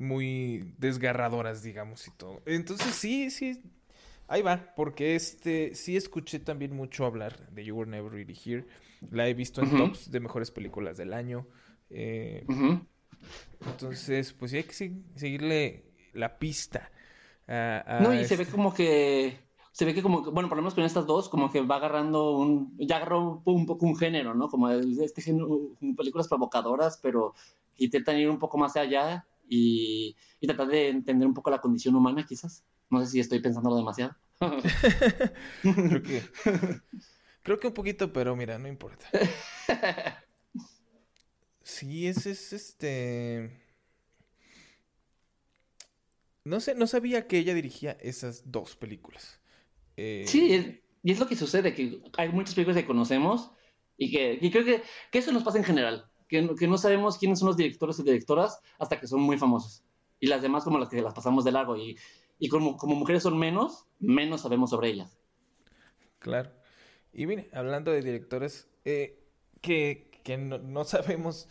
[0.00, 2.40] muy desgarradoras, digamos, y todo.
[2.46, 3.62] Entonces sí, sí,
[4.26, 8.66] ahí va, porque este sí escuché también mucho hablar de You Were Never Really Here.
[9.10, 11.46] La he visto en tops de mejores películas del año.
[11.90, 12.46] Eh,
[13.66, 14.72] entonces, pues sí hay que
[15.16, 16.90] seguirle la pista.
[17.48, 19.38] no, y se ve este como que.
[19.72, 22.36] Se ve que como, bueno, por lo menos con estas dos, como que va agarrando
[22.36, 24.48] un, ya agarró un, poco un género, ¿no?
[24.48, 27.34] Como este género, películas provocadoras, pero
[27.76, 31.96] intentan ir un poco más allá y, y tratar de entender un poco la condición
[31.96, 32.64] humana, quizás.
[32.88, 34.16] No sé si estoy pensando demasiado.
[35.62, 36.22] Creo que
[37.42, 39.06] Creo que un poquito, pero mira, no importa.
[41.62, 43.62] Sí, es, es este.
[46.42, 49.40] No sé, no sabía que ella dirigía esas dos películas.
[49.96, 53.52] Eh, sí, y es lo que sucede, que hay muchas películas que conocemos
[53.96, 54.82] y que creo que,
[55.12, 58.60] eso nos pasa en general, que, que, no sabemos quiénes son los directores y directoras
[58.78, 59.82] hasta que son muy famosos.
[60.20, 61.76] Y las demás como las que las pasamos de largo.
[61.76, 61.98] Y,
[62.38, 65.18] y como, como mujeres son menos, menos sabemos sobre ellas.
[66.20, 66.50] Claro.
[67.12, 69.18] Y mire, hablando de directores eh,
[69.60, 71.48] que, no, sabemos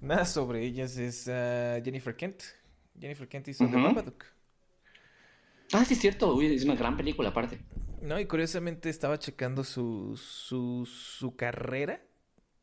[0.00, 2.42] nada sobre ellas, es ah, Jennifer Kent.
[2.98, 4.24] Jennifer Kent hizo The Babadook.
[5.72, 6.40] Ah, sí, es cierto.
[6.42, 7.60] es una gran película aparte.
[8.02, 12.02] No, y curiosamente estaba checando su, su, su carrera.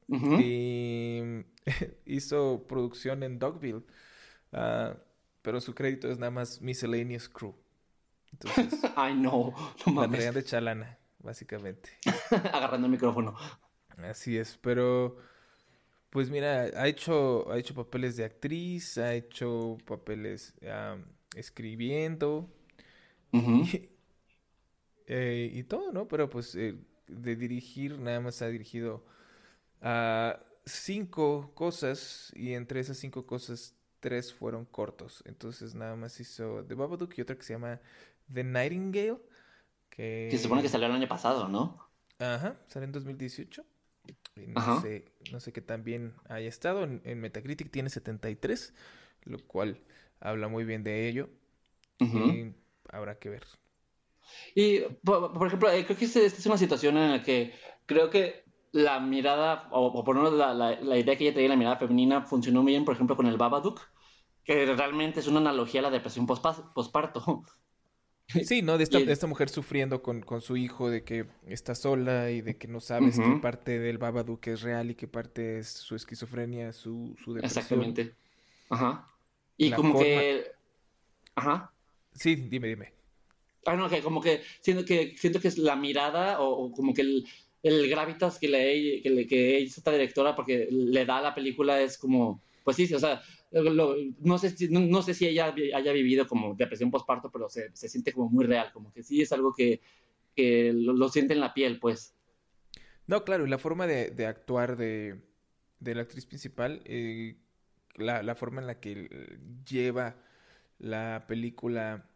[0.10, 1.22] Y
[2.06, 3.84] hizo producción en Dogville.
[4.54, 4.96] Ah,
[5.42, 7.56] pero su crédito es nada más Miscellaneous Crew.
[8.32, 9.54] Entonces, Ay, no,
[9.86, 10.26] no mames.
[10.26, 11.90] La de Chalana básicamente.
[12.54, 13.36] Agarrando el micrófono.
[13.98, 15.18] Así es, pero
[16.10, 20.54] pues mira, ha hecho, ha hecho papeles de actriz, ha hecho papeles
[21.36, 22.50] escribiendo
[25.08, 26.08] eh, y, todo, ¿no?
[26.08, 26.76] Pero pues eh,
[27.08, 29.06] de dirigir nada más ha dirigido
[29.82, 35.24] a cinco cosas y entre esas cinco cosas tres fueron cortos.
[35.26, 37.80] Entonces nada más hizo The Babadook y otra que se llama
[38.32, 39.18] The Nightingale
[39.90, 40.30] que...
[40.32, 41.88] se supone que salió el año pasado, ¿no?
[42.20, 43.66] Ajá, salió en 2018.
[44.36, 46.84] no, sé, no sé qué tan bien haya estado.
[46.84, 48.74] En, Metacritic tiene 73,
[49.24, 49.80] lo cual
[50.20, 51.30] habla muy bien de ello.
[52.00, 52.54] y
[52.90, 53.44] habrá que ver.
[54.56, 57.54] Y, por, ejemplo, eh, creo que esta es una situación en la que
[57.86, 61.56] creo que la mirada, o, por lo menos la, la, idea que ella traía, la
[61.56, 63.82] mirada femenina, funcionó muy bien, por ejemplo, con el Babadook,
[64.44, 67.44] que realmente es una analogía a la depresión posparto.
[68.44, 68.78] Sí, ¿no?
[68.78, 72.42] De esta, de esta mujer sufriendo con, con, su hijo, de que está sola y
[72.42, 75.96] de que no sabes qué parte del Babadook es real y qué parte es su
[75.96, 77.64] esquizofrenia, su, su depresión.
[77.64, 78.16] Exactamente.
[78.70, 79.08] Ajá.
[79.56, 80.52] Y como que...
[81.36, 81.72] Ajá.
[82.16, 82.94] Sí, dime, dime.
[83.66, 87.04] Ah, no, que como que siento que, siento que es la mirada o como que
[87.04, 87.26] el,
[87.64, 91.98] el gravitas que le, que que esta directora porque le da a la película es
[91.98, 96.54] como, pues sí, o sea, no, sé si, no, sé si ella haya vivido como
[96.54, 99.82] depresión postparto, pero se, se, siente como muy real, como que sí es algo que,
[100.36, 102.14] que lo, siente en la piel, pues.
[103.08, 105.22] No, claro, y la forma de, de actuar de,
[105.80, 107.38] de, la actriz principal, eh,
[107.96, 109.08] la, la forma en la que
[109.66, 110.18] lleva
[110.78, 112.10] la película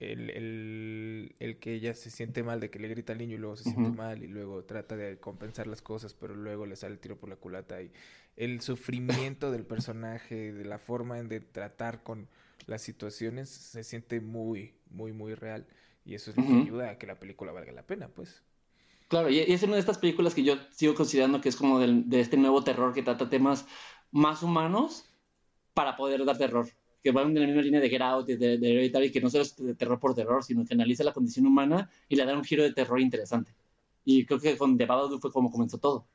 [0.00, 3.38] el, el, el, que ella se siente mal de que le grita al niño y
[3.38, 6.94] luego se siente mal y luego trata de compensar las cosas, pero luego le sale
[6.94, 7.92] el tiro por la culata y
[8.36, 12.28] el sufrimiento del personaje, de la forma en de tratar con
[12.66, 15.66] las situaciones se siente muy, muy, muy real.
[16.06, 18.42] Y eso es lo que ayuda a que la película valga la pena, pues.
[19.08, 22.20] Claro, y es una de estas películas que yo sigo considerando que es como de
[22.20, 23.66] este nuevo terror que trata temas
[24.10, 25.04] más humanos
[25.74, 26.68] para poder dar terror
[27.02, 29.42] que van en la misma línea de Get Out, de, de, de que no solo
[29.42, 32.44] es de terror por terror, sino que analiza la condición humana y le da un
[32.44, 33.54] giro de terror interesante.
[34.04, 36.06] Y creo que con The Babadook fue como comenzó todo.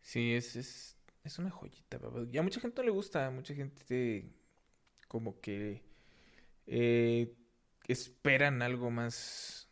[0.00, 1.98] Sí, es, es, es una joyita,
[2.30, 4.30] Y a mucha gente no le gusta, mucha gente
[5.08, 5.82] como que
[6.66, 7.34] eh,
[7.86, 9.68] esperan algo más...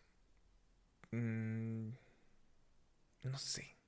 [1.12, 1.90] Mm,
[3.24, 3.79] no sé.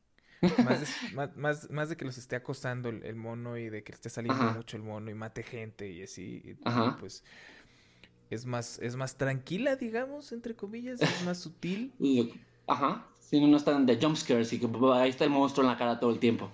[0.64, 0.80] Más
[1.36, 4.76] de, más, de que los esté acosando el, mono y de que esté saliendo mucho
[4.76, 6.56] el mono y mate gente y así,
[6.98, 7.24] pues
[8.30, 11.92] es más, es más tranquila, digamos, entre comillas, es más sutil.
[12.66, 15.78] Ajá, si no, no están de jumpscares y que ahí está el monstruo en la
[15.78, 16.50] cara todo el tiempo.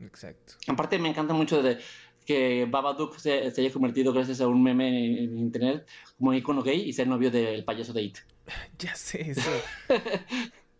[0.00, 0.54] Exacto.
[0.66, 1.78] Aparte me encanta mucho de
[2.26, 5.88] que Babadook se, se haya convertido gracias a un meme en, internet
[6.18, 8.18] como icono gay y ser novio del payaso de It.
[8.78, 9.50] ya sé eso.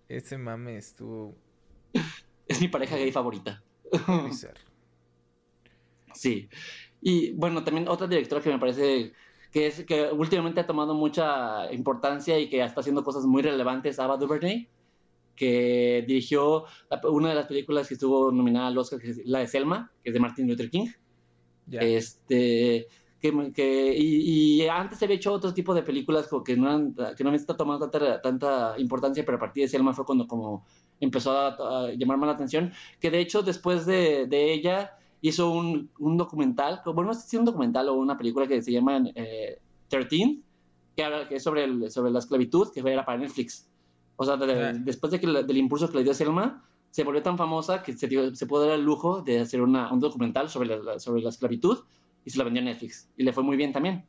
[0.09, 1.39] Ese mame estuvo
[2.59, 3.63] es mi pareja gay favorita.
[6.15, 6.49] sí.
[7.01, 9.13] Y bueno, también otra directora que me parece
[9.53, 13.99] que es que últimamente ha tomado mucha importancia y que está haciendo cosas muy relevantes,
[13.99, 14.69] Ava DuVernay,
[15.37, 16.65] que dirigió
[17.05, 20.11] una de las películas que estuvo nominada al Oscar, que es la de Selma, que
[20.11, 20.89] es de Martin Luther King.
[21.71, 22.89] Este,
[23.21, 27.57] que, y, antes había hecho otro tipo de películas que no, que no me está
[27.57, 30.67] tomando tanta, tanta importancia, pero a partir de Selma fue cuando como
[31.01, 35.91] empezó a, llamar más la atención, que de hecho después de, de ella hizo un,
[35.99, 39.59] un, documental, bueno, no sé si un documental o una película que se llama eh,
[39.89, 40.41] 13,
[40.97, 43.69] que, habla, que es sobre, el, sobre la esclavitud, que era para Netflix.
[44.17, 47.83] O sea, después de que del impulso que le dio Selma, se volvió tan famosa
[47.83, 51.23] que se, se pudo dar el lujo de hacer una, un documental sobre la, sobre
[51.23, 51.79] la esclavitud
[52.25, 53.09] y se la vendió a Netflix.
[53.17, 54.05] Y le fue muy bien también.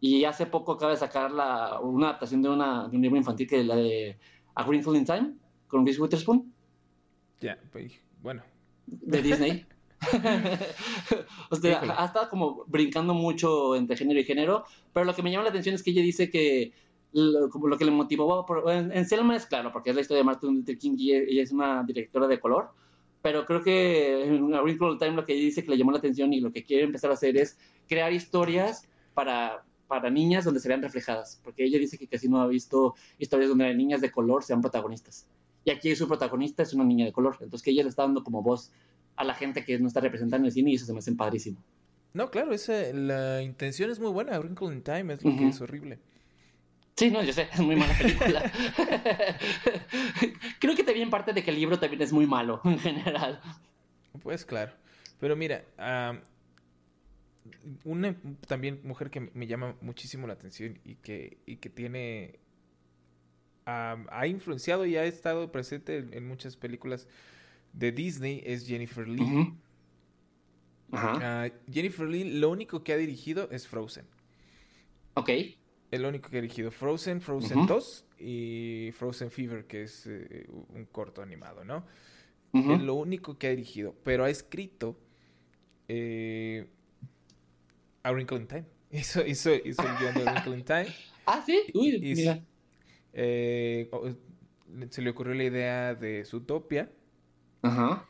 [0.00, 3.48] Y hace poco acaba de sacar la, una adaptación de, una, de un libro infantil
[3.48, 4.18] que es la de
[4.54, 5.34] A Wrinkle in Time,
[5.68, 6.52] con Reese Witherspoon.
[7.40, 8.42] Ya, pues, bueno.
[8.86, 9.66] De Disney.
[11.50, 15.30] o sea, ha estado como brincando mucho entre género y género, pero lo que me
[15.30, 16.72] llama la atención es que ella dice que
[17.12, 20.24] lo, como lo que le motivó en, Selma es claro, porque es la historia de
[20.24, 22.70] Martin Luther King y ella es una directora de color,
[23.22, 25.98] pero creo que en A Wrinkle Time lo que ella dice que le llamó la
[25.98, 30.60] atención y lo que quiere empezar a hacer es crear historias para, para niñas donde
[30.60, 34.10] se vean reflejadas, porque ella dice que casi no ha visto historias donde niñas de
[34.10, 35.26] color sean protagonistas.
[35.66, 37.36] Y aquí su protagonista es una niña de color.
[37.40, 38.70] Entonces que ella le está dando como voz
[39.16, 41.12] a la gente que no está representando en el cine y eso se me hace
[41.12, 41.58] padrísimo.
[42.14, 44.38] No, claro, esa, la intención es muy buena.
[44.38, 45.98] Wrinkle in Time es lo que es horrible.
[46.94, 48.50] Sí, no, yo sé, es muy mala película.
[50.60, 53.40] Creo que también parte de que el libro también es muy malo en general.
[54.22, 54.72] Pues claro.
[55.18, 55.64] Pero mira,
[57.84, 62.38] una también mujer que me llama muchísimo la atención y que, y que tiene
[63.66, 67.08] ha influenciado y ha estado presente en, muchas películas
[67.72, 69.54] de Disney es Jennifer Lee.
[70.92, 74.06] Ah, Jennifer Lee lo único que ha dirigido es Frozen.
[75.14, 75.30] Ok.
[75.90, 80.84] El único que ha dirigido Frozen, Frozen 2 y Frozen Fever, que es eh, un
[80.86, 81.84] corto animado, ¿no?
[82.52, 84.98] Es lo único que ha dirigido, pero ha escrito
[85.88, 86.66] eh,
[88.02, 88.64] A Wrinkle in Time.
[88.90, 90.86] Hizo, hizo, hizo el guion de A Wrinkle in Time.
[91.26, 91.64] ah, sí.
[91.74, 92.40] Uy, mira.
[93.18, 93.88] Eh,
[94.90, 96.92] se le ocurrió la idea de Zootopia.
[97.62, 98.06] Ajá.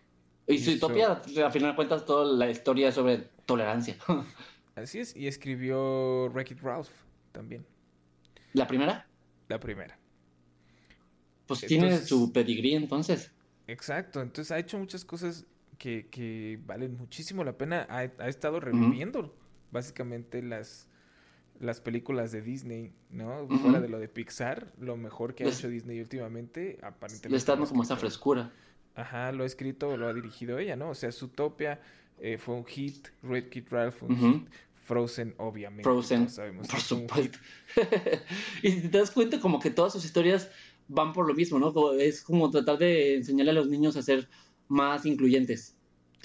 [0.48, 3.96] Y Zootopia, a final de cuentas, toda la historia sobre tolerancia.
[4.74, 6.90] Así es, y escribió Wreck-It Ralph
[7.30, 7.64] también.
[8.52, 9.06] ¿La primera?
[9.48, 9.96] La primera.
[11.46, 13.30] Pues tiene su pedigrí entonces.
[13.68, 15.46] Exacto, entonces ha hecho muchas cosas
[15.78, 17.86] que, que valen muchísimo la pena.
[17.88, 19.36] Ha, ha estado reviviendo
[19.70, 20.88] básicamente las,
[21.60, 23.46] las películas de Disney, ¿no?
[23.48, 27.30] Fuera de lo de Pixar, lo mejor que ha hecho Disney últimamente, aparentemente.
[27.30, 28.52] Le está dando como esa frescura.
[28.94, 30.90] Ajá, lo ha escrito, lo ha dirigido ella, ¿no?
[30.90, 31.80] O sea, Zootopia
[32.18, 34.48] eh, fue un hit, Red Kid Ralph fue un hit,
[34.86, 35.82] Frozen, obviamente.
[35.82, 37.38] Frozen, sabemos por supuesto.
[38.62, 40.48] y si te das cuenta, como que todas sus historias
[40.88, 41.92] van por lo mismo, ¿no?
[41.94, 44.28] Es como tratar de enseñarle a los niños a ser
[44.68, 45.75] más incluyentes.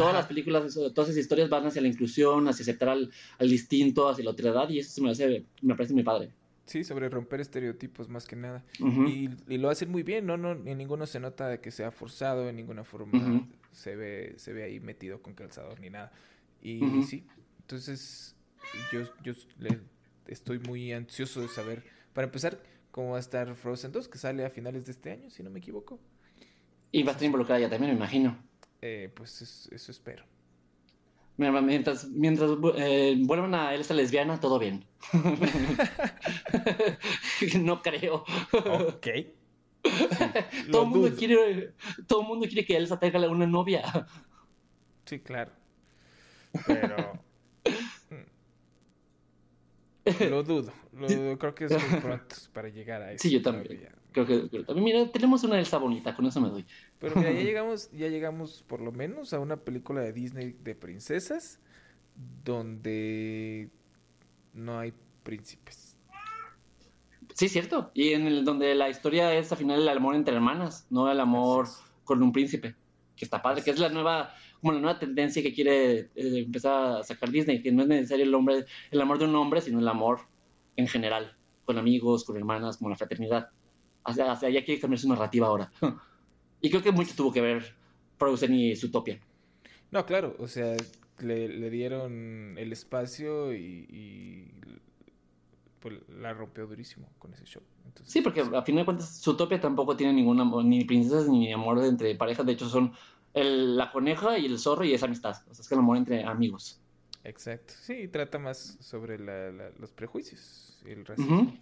[0.01, 3.09] Todas las películas, todas esas historias van hacia la inclusión, hacia aceptar al,
[3.39, 6.31] distinto, hacia la otra edad, y eso me, hace, me parece muy padre.
[6.65, 8.63] Sí, sobre romper estereotipos más que nada.
[8.79, 10.37] y, lo hacen muy bien, ¿no?
[10.37, 14.53] no En ninguno se nota de que sea forzado, en ninguna forma se, ve, se
[14.53, 16.11] ve ahí metido con calzador ni nada.
[16.61, 17.25] Y, sí,
[17.59, 18.35] entonces
[18.91, 19.33] yo, yo
[20.27, 21.83] estoy muy ansioso de saber,
[22.13, 22.61] para empezar,
[22.91, 25.49] cómo va a estar Frozen 2, que sale a finales de este año, si no
[25.49, 25.99] me equivoco.
[26.91, 28.37] Y va a estar involucrada ya también, me imagino.
[28.81, 30.25] Eh, pues eso espero.
[31.37, 34.85] Mientras, mientras eh, vuelvan a él esta lesbiana, todo bien.
[37.61, 38.23] no creo.
[38.53, 39.07] Ok.
[40.71, 41.73] todo, el mundo quiere,
[42.07, 43.81] todo mundo quiere que Elsa tenga una novia.
[45.05, 45.51] Sí, claro.
[46.67, 47.19] Pero.
[50.29, 51.37] Lo dudo, lo dudo.
[51.37, 53.21] Creo que es muy pronto para llegar a eso.
[53.21, 53.87] Sí, yo también.
[54.11, 56.65] Creo que, también, mira, tenemos una Elsa bonita, con eso me doy.
[56.99, 60.75] Pero mira, ya llegamos, ya llegamos por lo menos a una película de Disney de
[60.75, 61.59] princesas
[62.43, 63.69] donde
[64.53, 64.93] no hay
[65.23, 65.95] príncipes.
[67.33, 67.91] Sí, cierto.
[67.93, 71.19] Y en el donde la historia es al final el amor entre hermanas, no el
[71.19, 71.67] amor
[72.03, 72.75] con un príncipe.
[73.15, 76.99] Que está padre, que es la nueva como la nueva tendencia que quiere eh, empezar
[76.99, 79.79] a sacar Disney, que no es necesario el hombre, el amor de un hombre, sino
[79.79, 80.19] el amor
[80.75, 83.49] en general, con amigos, con hermanas, como la fraternidad.
[84.03, 85.71] Hacia, hacia allá quiere cambiar su narrativa ahora.
[86.61, 87.75] y creo que mucho tuvo que ver
[88.17, 89.19] Frozen y Zootopia.
[89.91, 90.75] No, claro, o sea,
[91.19, 94.49] le, dieron el espacio y,
[95.79, 97.61] pues, la rompió durísimo con ese show.
[98.03, 102.15] sí, porque a fin de cuentas Zootopia tampoco tiene ninguna ni princesas ni amor entre
[102.15, 102.93] parejas, de hecho son
[103.33, 105.35] el, la coneja y el zorro y esa amistad.
[105.49, 106.79] O sea, es que el amor entre amigos.
[107.23, 107.73] Exacto.
[107.81, 111.53] Sí, trata más sobre los prejuicios y el racismo.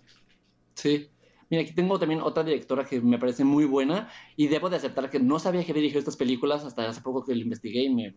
[0.76, 1.10] Sí.
[1.50, 5.10] Mira, aquí tengo también otra directora que me parece muy buena y debo de aceptar
[5.10, 8.14] que no sabía que dirigió estas películas hasta hace poco que lo investigué y me,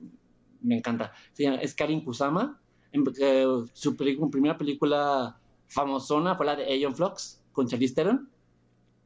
[0.60, 1.12] me encanta.
[1.32, 2.60] Se llama, es Karin Kusama.
[2.92, 8.28] Eh, su primera película famosona fue la de Aeon Flux con Charlize Theron.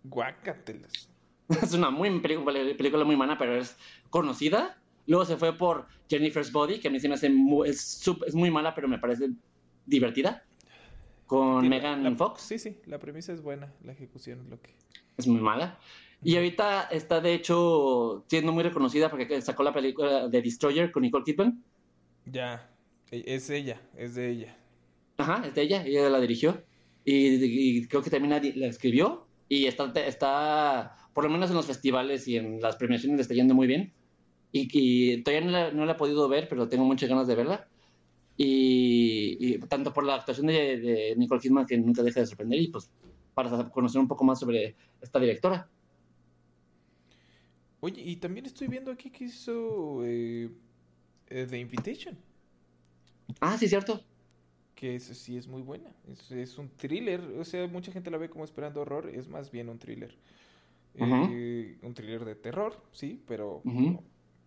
[0.05, 1.09] Guácatelas.
[1.63, 3.77] es una muy película muy mala, pero es
[4.11, 4.81] conocida.
[5.07, 8.35] Luego se fue por Jennifer's Body, que a mí se me hace muy, es, es
[8.35, 9.31] muy mala, pero me parece
[9.87, 10.45] divertida.
[11.27, 12.43] Con Megan Fox.
[12.43, 14.75] Sí, sí, la premisa es buena, la ejecución es lo que.
[15.17, 15.79] Es muy mala.
[16.23, 21.03] Y ahorita está, de hecho, siendo muy reconocida porque sacó la película de Destroyer con
[21.03, 21.63] Nicole Kidman.
[22.25, 22.71] Ya,
[23.11, 24.57] e, es ella, es de ella.
[25.19, 26.63] Ajá, es de ella, ella la dirigió.
[27.05, 29.27] Y, creo que también la, escribió.
[29.49, 33.35] Y está, está por lo menos en los festivales y en las premiaciones le está
[33.35, 33.93] yendo muy bien.
[34.53, 37.69] Y, todavía no la, he podido ver, pero tengo muchas ganas de verla.
[38.37, 42.91] Y, tanto por la actuación de, Nicole Kidman, que nunca deja de sorprender, y pues
[43.35, 45.69] para conocer un poco más sobre esta directora.
[47.81, 50.51] Oye, y también estoy viendo aquí que hizo eh,
[51.29, 52.17] eh, The Invitation.
[53.41, 54.01] Ah, sí, cierto.
[54.75, 55.91] Que eso sí es muy buena.
[56.09, 57.21] Es, es, un thriller.
[57.39, 59.11] O sea, mucha gente la ve como esperando horror.
[59.11, 60.17] Es más bien un thriller.
[60.99, 63.63] Eh, un thriller de terror, sí, pero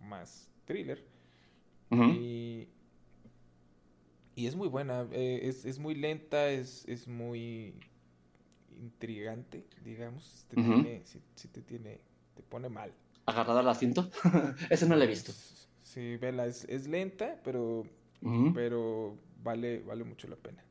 [0.01, 1.03] más thriller.
[1.91, 2.67] y,
[4.39, 7.73] y, es muy buena, eh, es, es, muy lenta, es, es muy
[8.79, 10.45] intrigante, digamos.
[10.49, 11.99] Te tiene, si, te tiene,
[12.35, 12.93] te pone mal.
[13.25, 14.09] ¿Agarrado al asiento?
[14.69, 15.31] Eso no lo he visto.
[15.83, 17.83] Sí, vela, es, es lenta, pero,
[18.53, 20.63] pero vale, vale mucho la pena.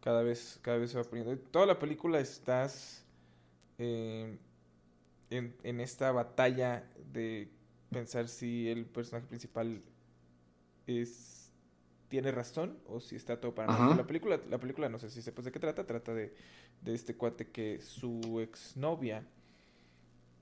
[0.00, 1.36] Cada vez, cada vez se va poniendo.
[1.38, 3.04] Toda la película estás
[3.78, 4.38] eh,
[5.30, 7.48] en, esta batalla de
[7.90, 9.82] pensar si el personaje principal
[10.86, 11.47] es
[12.08, 15.44] tiene razón o si está todo para La película, la película no sé si sepas
[15.44, 16.34] de qué trata, trata de,
[16.82, 19.26] de este cuate que su exnovia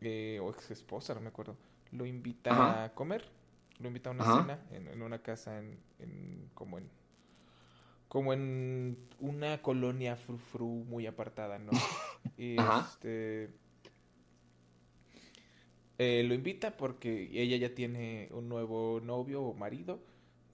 [0.00, 1.56] eh, o ex esposa, no me acuerdo,
[1.92, 3.24] lo invita a comer,
[3.80, 6.88] lo invita a una cena en, una casa en, en, como en
[8.08, 11.72] como en una colonia frufru muy apartada, ¿no?
[12.38, 13.50] y este
[15.98, 20.00] eh, lo invita porque ella ya tiene un nuevo novio o marido.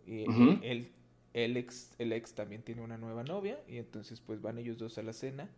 [0.07, 0.25] Y
[0.63, 0.91] él,
[1.35, 3.61] el, ex, el ex también tiene una nueva novia.
[3.69, 5.51] Y entonces pues van ellos dos a la cena.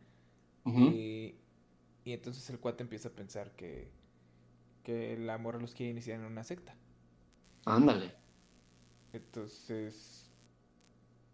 [0.66, 1.36] y,
[2.04, 3.90] Y entonces el cuate empieza a pensar que,
[4.82, 6.76] que la morra los quiere iniciar en una secta.
[7.66, 8.14] Ándale.
[9.12, 10.32] Entonces,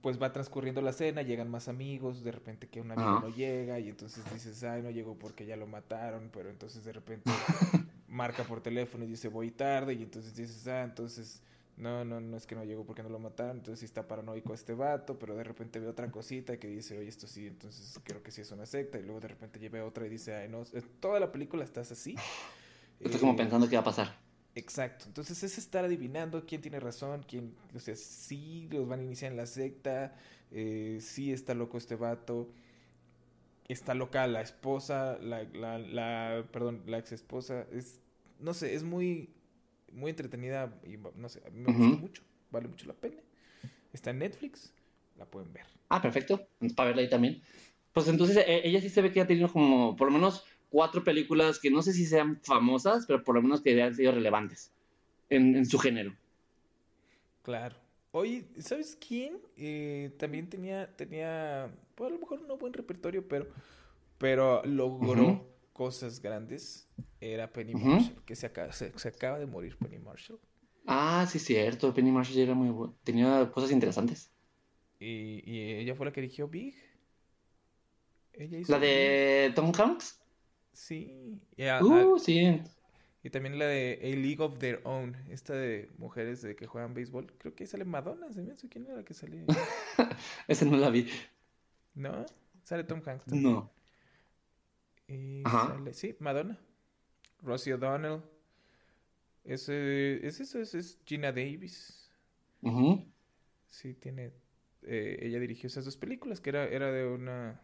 [0.00, 3.80] pues va transcurriendo la cena, llegan más amigos, de repente que un amigo no llega
[3.80, 7.30] y entonces dices, ay, no llegó porque ya lo mataron, pero entonces de repente
[8.08, 11.42] marca por teléfono y dice, voy tarde y entonces dices, ah, entonces,
[11.80, 14.54] no, no, no es que no llegó porque no lo mataron, entonces sí está paranoico
[14.54, 18.22] este vato, pero de repente ve otra cosita que dice, oye, esto sí, entonces creo
[18.22, 20.64] que sí es una secta y luego de repente lleva otra y dice, ay, no,
[21.00, 22.22] toda la película estás así.
[23.00, 24.16] Estoy como Eh, pensando qué va a pasar.
[24.54, 29.02] Exacto, entonces es estar adivinando quién tiene razón, quién, o sea, sí los van a
[29.04, 30.16] iniciar en la secta,
[30.50, 32.50] eh, sí está loco este vato,
[33.68, 38.00] está loca la esposa, la, la, la, perdón, la ex esposa, es,
[38.40, 39.30] no sé, es muy,
[39.92, 43.20] muy entretenida y no sé, a mí me gusta mucho, vale mucho la pena,
[43.92, 44.72] está en Netflix,
[45.16, 45.66] la pueden ver.
[45.88, 46.46] Ah, perfecto.
[46.76, 47.42] Para verla ahí también.
[47.92, 51.02] Pues entonces e- ella sí se ve que ha tenido como por lo menos cuatro
[51.02, 54.72] películas que no sé si sean famosas, pero por lo menos que han sido relevantes
[55.28, 56.14] en, en su género.
[57.42, 57.76] Claro.
[58.12, 59.38] Oye, ¿sabes quién?
[59.56, 63.46] Eh, también tenía, tenía, pues a lo mejor no buen repertorio, pero,
[64.18, 65.46] pero logró.
[65.72, 66.88] Cosas grandes.
[67.20, 67.74] Era Penny.
[67.74, 70.38] Marshall, que se acaba, se, se acaba de morir Penny Marshall.
[70.86, 71.92] Ah, sí, cierto.
[71.94, 74.30] Penny Marshall ya era muy bu- tenía cosas interesantes.
[74.98, 76.74] Y, y ella fue la que dirigió Big.
[78.32, 78.88] Ella hizo La Big.
[78.88, 80.20] de Tom Hanks.
[80.72, 81.38] Sí.
[81.56, 82.62] Y, a- Uh, a- sí.
[83.22, 86.94] y también la de A League of Their Own, esta de mujeres de que juegan
[86.94, 87.32] béisbol.
[87.38, 88.68] Creo que ahí sale Madonna, se me hace.
[88.68, 89.44] ¿Quién era la que sale?
[90.48, 91.08] Esa no la vi.
[91.94, 92.24] ¿No?
[92.62, 93.52] Sale Tom Hanks también.
[93.52, 93.70] No.
[95.50, 95.60] Y Ajá.
[95.60, 96.58] sale, sí, Madonna.
[97.42, 98.22] Rosie O'Donnell.
[99.44, 102.10] Es eso, es, es Gina Davis.
[102.62, 103.10] Ujú.
[103.68, 104.32] Sí, tiene.
[104.82, 107.60] eh, ella dirigió esas dos películas, que era, era de una.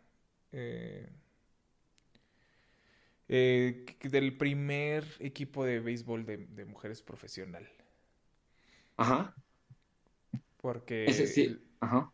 [0.52, 1.08] eh,
[3.28, 7.68] eh, del primer equipo de béisbol de, de mujeres profesional.
[8.96, 9.34] Ajá.
[10.60, 11.00] Porque.
[11.04, 11.58] Ese sí.
[11.80, 12.12] Ajá.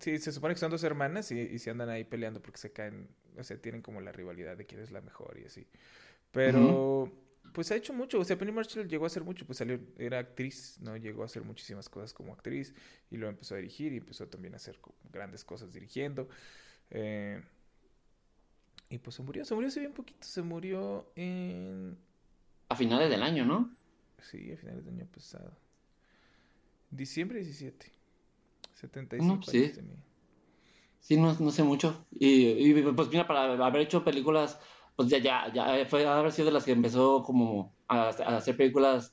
[0.00, 2.72] sí, se supone que son dos hermanas y, y se andan ahí peleando porque se
[2.72, 3.08] caen.
[3.38, 5.66] O sea, tienen como la rivalidad de quién es la mejor y así.
[6.30, 7.12] Pero.
[7.52, 10.18] Pues ha hecho mucho, o sea, Penny Marshall llegó a hacer mucho, pues salió, era
[10.18, 10.96] actriz, ¿no?
[10.96, 12.74] Llegó a hacer muchísimas cosas como actriz
[13.10, 14.76] y luego empezó a dirigir y empezó también a hacer
[15.12, 16.28] grandes cosas dirigiendo.
[16.90, 17.40] eh,
[18.88, 21.96] y pues se murió, se murió hace bien poquito, se murió en,
[22.70, 23.70] A finales del año, ¿no?
[24.20, 25.56] sí, a finales del año pasado.
[26.90, 27.92] Diciembre 17.
[28.74, 29.58] 75 No, sí.
[29.64, 29.96] años tenía.
[31.04, 32.06] Sí, no, no sé mucho.
[32.18, 34.58] Y, y, pues mira, para haber hecho películas,
[34.96, 38.56] pues ya, ya, ya fue haber sido de las que empezó como a, a hacer
[38.56, 39.12] películas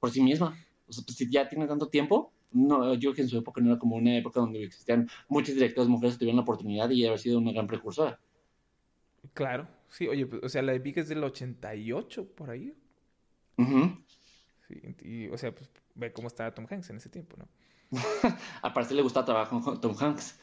[0.00, 0.56] por sí misma.
[0.88, 3.60] O sea, pues si ya tiene tanto tiempo, no, yo creo que en su época
[3.60, 7.04] no era como una época donde existían muchos directores mujeres que tuvieron la oportunidad y
[7.04, 8.18] haber sido una gran precursora.
[9.34, 12.74] Claro, sí, oye, pues, o sea, la de es del 88, por ahí.
[13.58, 14.02] Ujú.
[14.66, 17.48] Sí, y, o sea, pues ve cómo estaba Tom Hanks en ese tiempo, ¿no?
[18.62, 20.40] Al parecer le gusta trabajar con Tom Hanks.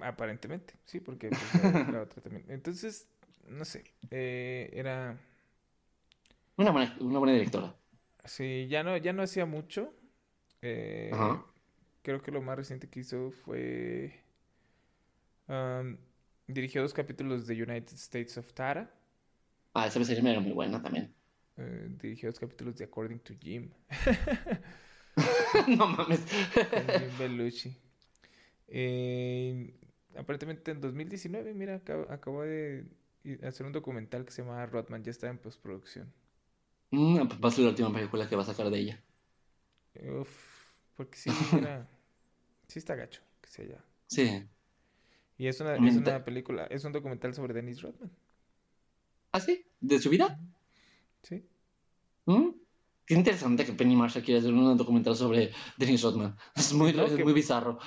[0.00, 2.44] Aparentemente, sí, porque pues, la, la otra también.
[2.48, 3.08] Entonces,
[3.48, 5.18] no sé, eh, era,
[6.56, 7.76] Una buena, una buena directora.
[8.24, 9.92] sí, ya no, ya no hacía mucho.
[10.62, 11.44] eh, Ajá.
[12.02, 14.22] creo que lo más reciente que hizo fue,
[15.48, 15.96] um,
[16.46, 18.90] dirigió dos capítulos de United States of Tara,
[19.74, 21.14] Ah, esa serie era muy buena también.
[21.56, 23.70] eh, dirigió dos capítulos de According to Jim,
[25.68, 26.20] no mames.
[26.72, 27.76] con Jim Belushi.
[28.68, 29.74] Eh,
[30.16, 32.86] aparentemente en 2019, mira, acab- acabó de
[33.42, 36.12] hacer un documental que se llama Rodman, ya está en postproducción.
[36.90, 39.02] Mm, va a ser la última película que va a sacar de ella.
[40.20, 41.88] Uf, porque sí, era,
[42.68, 43.84] sí está gacho que sea ya.
[44.06, 44.46] Sí.
[45.38, 48.10] Y es una, es una película, es un documental sobre Dennis Rodman,
[49.32, 49.64] ¿Ah, sí?
[49.80, 50.38] ¿De su vida?
[51.22, 51.42] ¿sí?
[52.26, 52.50] ¿Mm?
[53.06, 56.36] Qué interesante que Penny Marshall quiera hacer un documental sobre Dennis Rodman.
[56.54, 57.78] Es muy, No, es que- muy bizarro.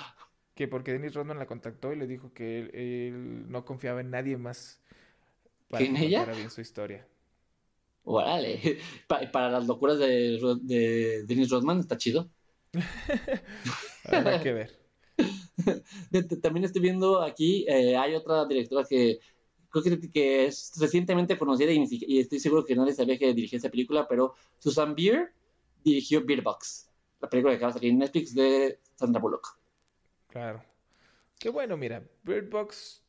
[0.56, 4.10] Que porque Dennis Rodman la contactó y le dijo que él, él no confiaba en
[4.10, 4.80] nadie más
[5.68, 6.24] para ¿Que en ella?
[6.24, 7.06] bien su historia.
[8.04, 8.78] Órale.
[9.06, 12.30] Pa- para las locuras de, de Dennis Rodman está chido.
[14.04, 14.80] Habrá que ver.
[16.42, 19.18] También estoy viendo aquí, eh, hay otra directora que
[19.70, 23.68] creo que, que es recientemente conocida y estoy seguro que nadie sabía que dirigía esa
[23.70, 25.32] película, pero Susan Beer
[25.84, 26.90] dirigió Beer Box,
[27.20, 29.58] la película que acaba de salir en Netflix de Sandra Bullock.
[30.36, 30.62] Claro.
[31.38, 33.02] Qué bueno, mira, Bird Box.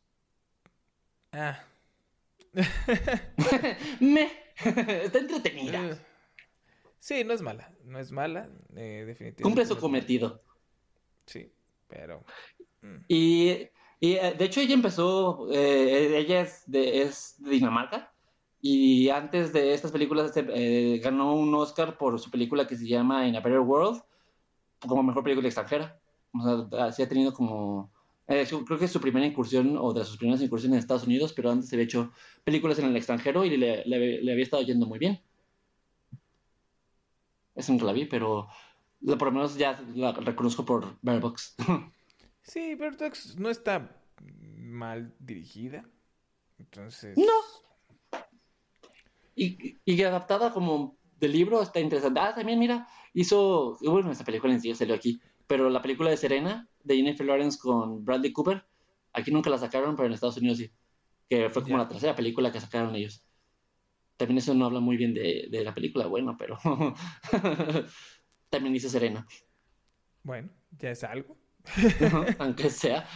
[1.33, 1.59] Ah.
[3.99, 4.31] Me,
[5.03, 5.89] está entretenida.
[5.89, 5.97] Eh,
[6.99, 9.43] Sí, no es mala, no es mala, eh, definitivamente.
[9.43, 9.81] Cumple no su mala.
[9.81, 10.41] cometido.
[11.25, 11.51] Sí,
[11.89, 12.23] pero.
[12.81, 13.49] mm, Y,
[13.99, 18.13] y, eh, de hecho ella empezó, eh, ella es de, es de Dinamarca
[18.61, 23.27] Y antes de estas películas eh, ganó un Oscar por su película que se llama
[23.27, 24.01] In a Better World,
[24.87, 25.99] como mejor película extranjera.
[26.41, 27.91] O sea, así ha tenido como...
[28.27, 31.33] eh, creo que es su primera incursión o de sus primeras incursiones en Estados Unidos,
[31.33, 32.11] pero antes había hecho
[32.43, 35.19] películas en el extranjero y le, le- le había estado yendo muy bien.
[37.55, 38.47] Esa nunca la vi, pero
[39.01, 41.55] la- por lo menos ya la reconozco por Bird Box.
[42.43, 45.83] Sí, Bird Box no está mal dirigida.
[46.57, 47.17] Entonces.
[47.17, 48.21] No.
[49.35, 52.21] Y, y adaptada como de libro está interesante.
[52.21, 53.77] Ah, también, mira, hizo.
[53.81, 55.19] Bueno, esta película en sí salió aquí.
[55.47, 58.65] Pero la película de Serena, de Jennifer Lawrence con Bradley Cooper,
[59.13, 60.71] aquí nunca la sacaron, pero en Estados Unidos sí.
[61.29, 63.23] Que fue como la tercera película que sacaron ellos.
[64.17, 66.57] También eso no habla muy bien de, de la película, bueno, pero.
[68.49, 69.25] también dice Serena.
[70.23, 71.37] Bueno, ya es algo.
[72.39, 73.07] Aunque sea.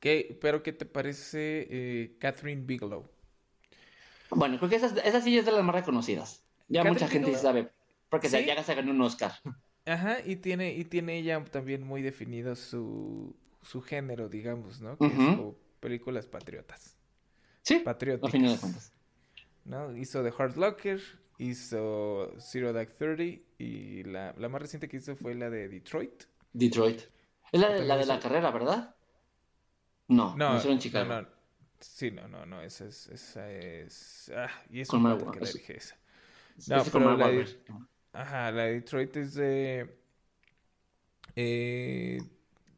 [0.00, 3.10] ¿Qué, pero qué te parece eh, Catherine Bigelow?
[4.30, 6.44] Bueno, creo que esa, esa sí es de las más reconocidas.
[6.68, 7.42] Ya Catherine mucha gente sí Bigelow.
[7.42, 7.72] sabe.
[8.10, 8.44] Porque ¿Sí?
[8.44, 9.32] ya se ganó un Oscar.
[9.88, 14.96] Ajá, y tiene, y tiene ella también muy definido su, su género, digamos, ¿no?
[14.98, 16.96] Que es como películas patriotas.
[17.62, 17.78] Sí,
[18.54, 18.92] de cuentas.
[19.64, 19.96] ¿no?
[19.96, 21.00] Hizo The Hard Locker,
[21.38, 26.24] hizo Zero Dark Thirty y la, la más reciente que hizo fue la de Detroit.
[26.52, 27.00] Detroit.
[27.52, 28.94] Es la, de- la de la carrera, ¿verdad?
[30.08, 31.22] No, no, No, hicieron no, Chicago.
[31.22, 31.28] no.
[31.80, 35.38] Sí, no, no, no, esa es, esa es, ah, y es Con un Mark cuate
[35.38, 35.96] que la es- dije esa.
[36.66, 37.46] No, es pero la de-.
[38.12, 39.88] Ajá, la de Detroit es de
[41.36, 42.18] eh,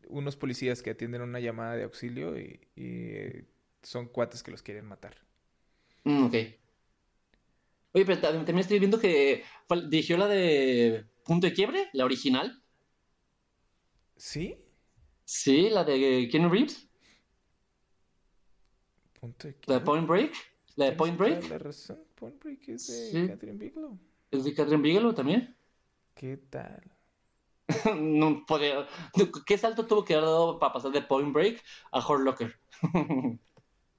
[0.08, 3.44] unos policías que atienden una llamada de auxilio y, y,
[3.82, 5.16] son cuates que los quieren matar.
[6.04, 6.34] Mm, ok.
[7.92, 9.44] Oye, pero también estoy viendo que
[9.88, 12.62] dirigió la de Punto de Quiebre, la original.
[14.16, 14.56] ¿Sí?
[15.24, 16.88] Sí, la de Keanu Reeves,
[19.20, 19.84] Punto de la de quiebre.
[19.84, 20.32] Point Break.
[20.76, 22.04] La de Point Break la razón.
[22.14, 23.26] Point Break es de Sí.
[23.28, 23.98] Catherine Bigelow.
[24.30, 25.56] Es de Catherine Bigelow también.
[26.14, 26.82] ¿Qué tal?
[28.00, 28.86] no podía.
[29.46, 31.62] ¿Qué salto tuvo que haber dado para pasar de Point Break
[31.92, 32.58] a Hurt Locker?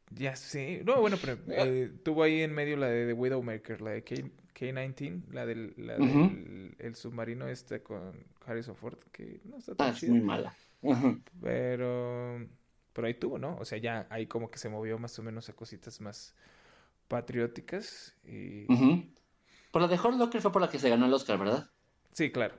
[0.09, 0.83] Ya sé.
[0.85, 4.15] No, bueno, pero eh, tuvo ahí en medio la de The Widowmaker, la de K,
[4.53, 9.93] K-19, la del, la el submarino este con Harrison Ford, que no está Ah, tan
[9.93, 10.13] es chido.
[10.13, 10.53] muy mala.
[11.41, 12.47] Pero,
[12.93, 13.57] pero ahí tuvo, ¿no?
[13.57, 16.35] O sea, ya ahí como que se movió más o menos a cositas más
[17.07, 18.15] patrióticas.
[18.25, 18.65] Y...
[18.67, 19.05] Ujú.
[19.71, 21.69] Por la de Hurt Locker fue por la que se ganó el Oscar, ¿verdad?
[22.13, 22.55] Sí, claro.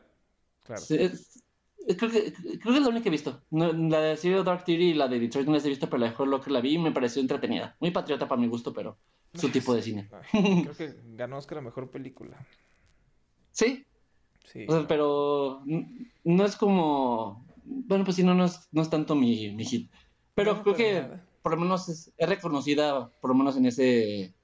[0.64, 0.80] Claro.
[0.80, 1.42] Sí, es-
[1.98, 3.42] creo, que, creo que es la única que he visto.
[3.50, 5.98] No, la de Zero Dark Theory y la de Detroit no las he visto, pero
[6.00, 7.76] la de Hurt Locker la vi y me pareció entretenida.
[7.80, 8.96] Muy patriota para mi gusto, pero
[9.34, 10.08] su tipo de cine.
[10.32, 12.36] Ay, creo que ganó Oscar a mejor película.
[13.50, 13.84] Sí,
[14.44, 14.64] Sí.
[14.68, 14.88] o sea, no.
[14.88, 15.62] pero
[16.24, 17.46] no es como...
[17.64, 19.90] Bueno, pues sí, no, no, es, no es tanto mi, mi hit.
[20.34, 21.24] Pero creo que nada.
[21.42, 24.34] por lo menos es, es reconocida, por lo menos en ese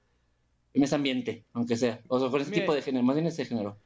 [0.73, 2.01] en ese ambiente, aunque sea.
[2.07, 3.77] O sea, con ese Mira, tipo de género, más bien ese género.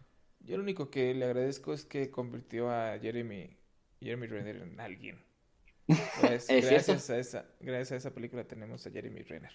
[0.41, 3.55] Yo lo único que le agradezco es que convirtió a Jeremy,
[4.01, 5.23] Jeremy Renner en alguien.
[5.87, 6.17] Gracias,
[6.49, 6.67] Es cierto.
[6.69, 9.53] gracias a esa, gracias a esa película tenemos a Jeremy Renner.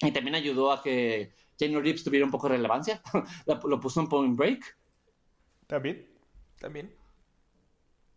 [0.00, 3.00] Y también ayudó a que Keanu Reeves tuviera un poco de relevancia.
[3.46, 4.76] Lo puso en Point Break.
[5.66, 6.06] También.
[6.58, 6.94] También.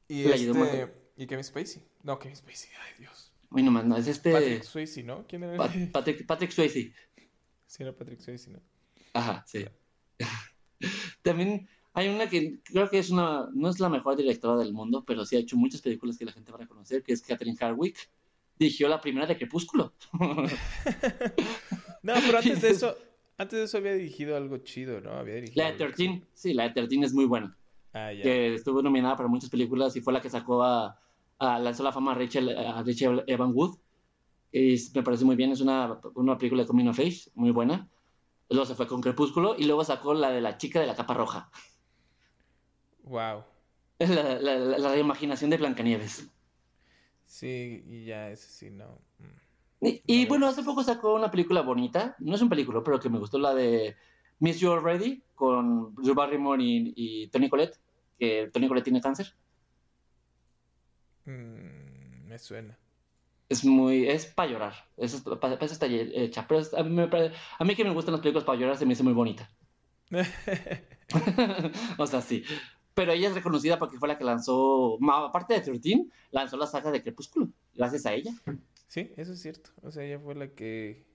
[0.07, 0.93] Y Le este.
[1.17, 1.83] Y Kevin Spacey.
[2.03, 2.69] No, Kevin Spacey.
[2.81, 3.31] Ay, Dios.
[3.51, 4.31] Uy, no no, es este...
[4.31, 5.25] Patrick Swayze, ¿no?
[5.27, 5.57] ¿Quién era?
[5.57, 6.93] Pa- Patrick, Patrick Swayze.
[7.69, 8.59] Sí, era Patrick Swayze, ¿no?
[9.13, 9.63] Ajá, sí.
[11.21, 15.03] También hay una que creo que es una, no es la mejor directora del mundo,
[15.05, 17.55] pero sí ha hecho muchas películas que la gente va a reconocer, que es Catherine
[17.59, 18.09] Hardwick.
[18.57, 19.93] Dirigió la primera de Crepúsculo.
[22.01, 22.95] No, pero antes de eso.
[23.37, 25.11] Antes de eso había dirigido algo chido, ¿no?
[25.11, 25.61] Había dirigido.
[25.61, 26.07] La de algo que sí.
[26.07, 27.57] 13, sí, la de 13 es muy buena.
[27.91, 28.23] Ah, ya.
[28.23, 30.97] Que estuvo nominada para muchas películas y fue la que sacó a,
[31.39, 33.77] a lanzó la fama a Rachel, a Rachel Evan Wood.
[34.51, 37.51] Y es- me parece muy bien, es una, una película de Coming of Age, muy
[37.51, 37.87] buena.
[38.49, 41.13] Luego se fue con Crepúsculo y luego sacó la de la chica de la capa
[41.13, 41.51] roja.
[43.03, 43.43] Wow.
[43.99, 46.27] La, la, la, la reimaginación de Blancanieves.
[47.25, 48.99] Sí, y ya, ese sí, no.
[49.19, 49.85] Mm.
[49.85, 52.99] Y, y No bueno, hace poco sacó una película bonita, no es un película, pero
[52.99, 53.95] que me gustó, la de
[54.39, 57.79] Miss You Already, con Drew Barrymore y, y Tony Collette,
[58.17, 59.35] que Tony Collette tiene cáncer.
[61.25, 62.78] Mm, me suena.
[63.49, 67.75] Es muy, es para llorar, es, para, eso está hecha, pero es- a, mí a
[67.75, 69.49] que me gustan las películas para llorar se me hizo muy bonita.
[71.97, 72.43] o sea, sí.
[72.93, 76.91] Pero ella es reconocida porque fue la que lanzó, aparte de 13, lanzó la saga
[76.91, 78.31] de Crepúsculo, gracias a ella.
[78.87, 79.71] Sí, eso es cierto.
[79.81, 81.05] O sea, ella fue la que.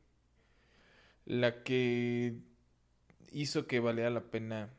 [1.27, 2.37] La que
[3.33, 4.71] hizo que valiera la pena.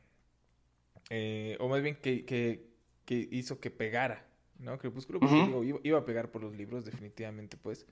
[1.09, 2.69] eh, o más bien que, que,
[3.05, 4.24] que hizo que pegara,
[4.59, 4.77] ¿no?
[4.77, 7.85] Crepúsculo, porque digo, iba, a pegar por los libros, definitivamente, pues.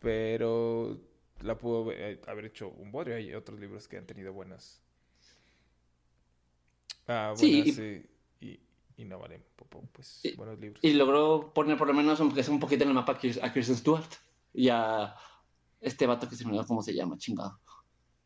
[0.00, 0.98] Pero
[1.42, 3.16] la pudo eh, haber hecho un bodrio.
[3.16, 4.82] Hay otros libros que han tenido buenas.
[7.06, 8.06] Ah, Sí, buenas, y- eh,
[8.40, 8.60] y,
[8.96, 9.42] y no valen
[9.92, 10.82] pues Y- buenos libros.
[10.84, 13.52] Y logró poner por lo menos un, que sea un poquito en el mapa a
[13.52, 14.10] Kirsten Stewart.
[14.52, 15.14] Y a
[15.80, 17.58] este vato que se me olvidó cómo se llama, chingado.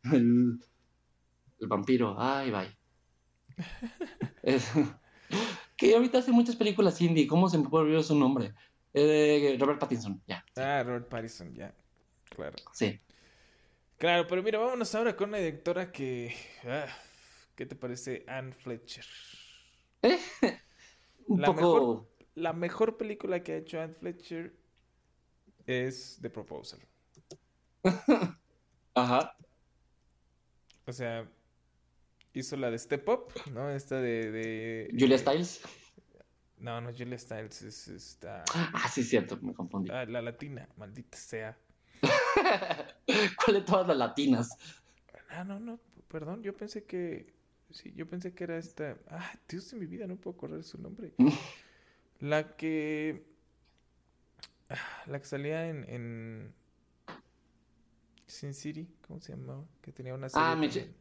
[0.03, 0.59] El,
[1.59, 2.15] el vampiro.
[2.17, 2.77] Ay, bye.
[4.43, 4.71] Es-
[5.77, 7.27] que ahorita hace muchas películas indie.
[7.27, 8.53] ¿Cómo se me olvidar su nombre?
[8.93, 10.43] Eh, Robert Pattinson, ya.
[10.55, 11.73] Ah, Robert Pattinson, ya.
[12.29, 12.55] Claro.
[12.73, 12.99] Sí.
[13.97, 16.33] Claro, pero mira, vámonos ahora con una directora que...
[16.65, 16.87] ah,
[17.55, 18.23] ¿Qué te parece?
[18.27, 19.05] Anne Fletcher.
[21.27, 21.55] Un La poco.
[21.61, 24.53] mejor- La mejor película que ha hecho Anne Fletcher
[25.65, 26.79] es The Proposal.
[28.93, 29.35] Ajá.
[30.85, 31.27] O sea,
[32.39, 33.69] hizo la de Step Up, ¿no?
[33.69, 34.31] Esta de...
[34.31, 35.61] de Julia Stiles.
[36.57, 38.43] No, no, Julia Stiles es esta...
[38.53, 39.91] Ah, sí, cierto, me confundí.
[39.91, 41.57] Ah, la latina, maldita sea.
[43.45, 44.49] ¿Cuál de todas las latinas?
[45.29, 47.33] Ah, no, no, perdón, yo pensé que...
[47.71, 48.97] Sí, yo pensé que era esta...
[49.09, 51.13] Ah, Dios de mi vida, no puedo correr su nombre.
[52.19, 53.25] La que...
[54.69, 55.83] ah, La que salía en...
[55.89, 56.53] en...
[58.27, 59.63] Sin City, ¿cómo se llamaba?
[59.81, 60.95] Que tenía una serie Ah, Mich- también.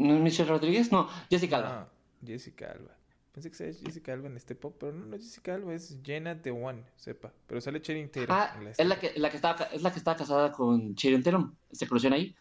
[0.00, 0.90] ¿No es Michelle Rodríguez?
[0.90, 1.80] No, Jessica Alba.
[1.82, 1.88] Ah,
[2.26, 2.96] Jessica Alba.
[3.32, 5.98] Pensé que sería Jessica Alba en este pop, pero no, no es Jessica Alba, es
[6.02, 7.32] Jenna The One, sepa.
[7.46, 9.92] Pero sale Channing Tatum Ah, en la es la que, la que estaba, es la
[9.92, 11.54] que estaba casada con Sharon Tatum.
[11.70, 12.34] Se conocieron ahí.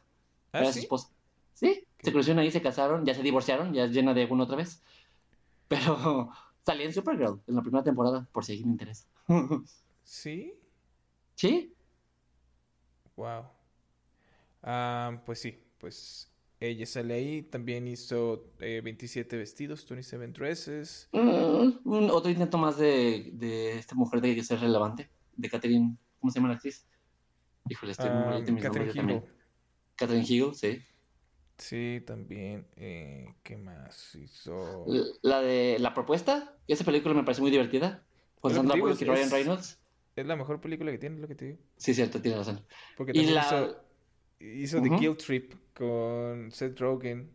[0.54, 1.10] ¿Ah, Era su esposa.
[1.54, 4.56] Sí, se conocieron ahí, se casaron, ya se divorciaron, ya es llena de uno otra
[4.56, 4.82] vez.
[5.68, 6.32] Pero
[6.66, 9.06] salía en Supergirl en la primera temporada, por si alguien le interesa.
[10.04, 10.54] ¿Sí?
[11.36, 11.76] ¿Sí?
[13.18, 13.44] Wow.
[14.64, 16.29] Ah, pues sí, pues
[16.60, 17.42] ella sale ahí.
[17.44, 21.10] También hizo eh, 27 vestidos, 27 dresses.
[21.12, 26.32] Mm, un- otro intento más de, de esta mujer de ser relevante, de Catherine, ¿cómo
[26.32, 26.86] se llama la actriz?
[27.70, 28.92] Híjole, estoy muy Ah, mis Catherine.
[28.92, 29.24] Hegel.
[29.96, 30.80] Catherine Hegel, sí.
[31.58, 32.68] Sí, también.
[32.78, 34.86] eh, ¿qué más hizo?
[35.22, 38.06] La de La Propuesta, esa película me parece muy divertida.
[38.40, 39.78] Con Sandra Bullock y Ryan Reynolds.
[40.16, 41.60] Es la mejor película que tiene, lo que te digo.
[41.78, 42.66] Sí, cierto, tiene razón.
[42.98, 43.42] Porque Y la...
[43.42, 43.78] hizo,
[44.40, 44.90] hizo The.
[44.90, 47.32] Guilt Trip con Seth Rogen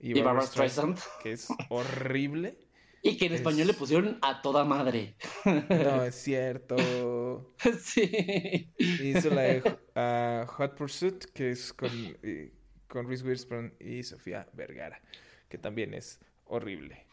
[0.00, 2.56] y, Y Barbra Streisand, que es horrible.
[3.02, 5.14] Y que en Es- español le pusieron a toda madre.
[5.44, 7.54] No, es cierto.
[7.80, 8.70] sí.
[8.78, 11.90] Hizo la de Hot Pursuit, que es con,
[12.22, 12.52] eh,
[12.88, 15.00] con Reese Witherspoon y Sofía Vergara,
[15.48, 17.06] que también es horrible.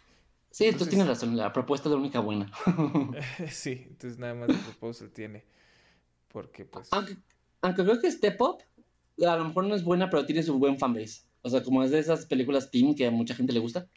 [0.50, 1.38] Sí, tú Entonces- tienes razón.
[1.38, 2.52] La propuesta es la única buena.
[3.52, 5.44] Sí, entonces nada más The Proposal tiene.
[6.30, 6.88] Porque pues...
[6.92, 7.16] aunque,
[7.62, 8.58] aunque creo que Step Up
[9.24, 11.22] a lo mejor no es buena, pero tiene su buen fanbase.
[11.42, 13.88] O sea, como es de esas películas teen que a mucha gente le gusta.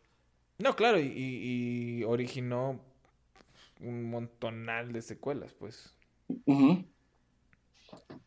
[0.58, 2.80] No, claro, y, originó
[3.80, 5.94] un montonal de secuelas, pues.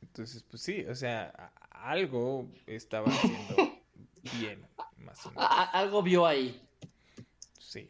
[0.01, 3.55] Entonces, pues sí, o sea, algo estaba haciendo
[4.39, 4.65] bien,
[4.97, 5.45] más o menos.
[5.73, 6.61] Algo vio ahí.
[7.59, 7.89] Sí.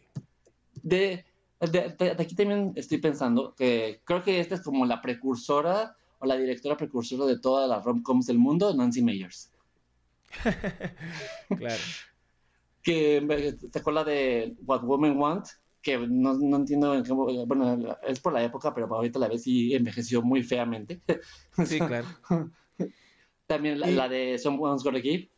[0.83, 1.25] De,
[1.59, 5.95] de- de- de aquí también estoy pensando que creo que esta es como la precursora
[6.21, 9.51] o la directora precursora de todas las rom-coms del mundo, Nancy Meyers.
[11.57, 11.81] Claro.
[12.83, 15.45] Que sacó la de What Women Want,
[15.81, 19.43] que no, no entiendo, en qué- bueno, es por la época, pero ahorita la vez
[19.43, 21.01] sí envejeció muy feamente.
[21.65, 22.07] Sí, claro.
[23.45, 25.29] También la, Y- la de Someone's Gotta Give.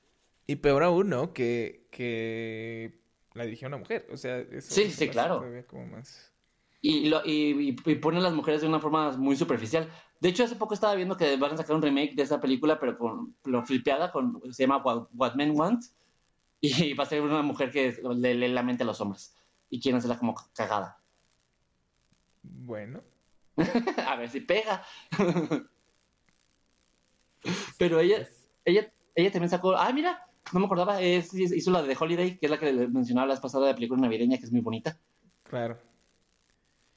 [0.48, 1.34] Y peor aún, ¿no?
[1.34, 3.00] Que, que
[3.34, 4.08] la dirigió una mujer.
[4.12, 5.44] O sea, eso Sí, sí, claro.
[5.68, 6.32] como más...
[6.82, 9.90] Y, lo, y, y- y pone a las mujeres de una forma muy superficial.
[10.24, 12.80] De hecho, hace poco estaba viendo que van a sacar un remake de esa película,
[12.80, 15.84] pero con lo flipeada, con, se llama What, What Men Want.
[16.62, 19.36] Y va a ser una mujer que le lee la mente a los hombres.
[19.70, 20.98] Y quieren hacerla como cagada.
[22.42, 23.02] Bueno.
[24.08, 24.86] a ver si pega.
[27.78, 28.26] pero ella,
[28.64, 29.76] ella, ella también sacó.
[29.76, 31.02] Ah, mira, no me acordaba.
[31.02, 33.74] Es, hizo la de The Holiday, que es la que mencionaba la vez pasada de
[33.74, 34.98] película navideña, que es muy bonita.
[35.44, 35.78] Claro.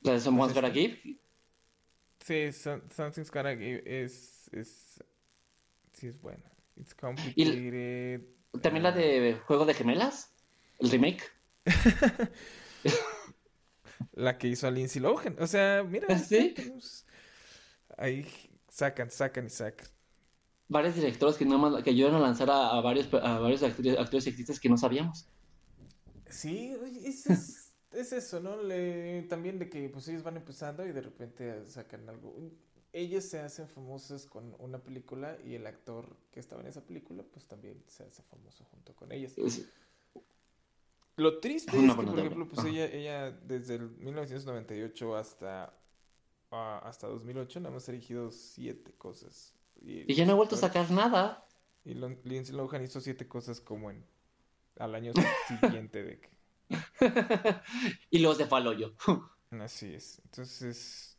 [0.03, 0.25] La de Pues
[0.55, 1.19] Gotta esta- Give.
[2.27, 5.01] Sí, some- Something's Gotta Give es, es...
[5.93, 6.43] Sí, es buena.
[6.77, 8.21] It's complicated.
[8.61, 10.35] También la ah, de Juego de Gemelas,
[10.81, 11.23] el remake.
[14.13, 15.37] La que hizo a Lindsay Lohan.
[15.39, 16.19] O sea, mira.
[16.19, 16.53] ¿Sí?
[16.55, 17.07] tenemos-
[17.97, 18.27] Ahí
[18.69, 19.87] sacan, sacan y sacan.
[20.69, 23.97] Varios directores que nada más que ayudan a lanzar a, a varios a varios actores,
[23.99, 25.29] actores y actrices que no sabíamos.
[26.29, 27.66] Sí, oye, es,
[27.97, 28.63] es, es eso, ¿no?
[28.63, 32.35] Le, también de que pues ellos van empezando y de repente sacan algo.
[32.93, 37.23] Ellos se hacen famosos con una película y el actor que estaba en esa película
[37.31, 39.35] pues también se hace famoso junto con ellas.
[41.17, 45.75] Lo triste Una es que, por ejemplo, pues ella, ella desde el 1998 hasta,
[46.51, 49.55] ah, hasta 2008 nada más ha dirigido siete cosas.
[49.81, 51.47] Y, ya no ha vuelto a sacar nada.
[51.85, 54.05] Y Lindsay Lohan hizo siete cosas como en
[54.79, 55.13] al año
[55.49, 56.36] siguiente de que...
[58.11, 58.95] y los de Faloyo.
[59.61, 60.21] Así es.
[60.25, 61.19] Entonces,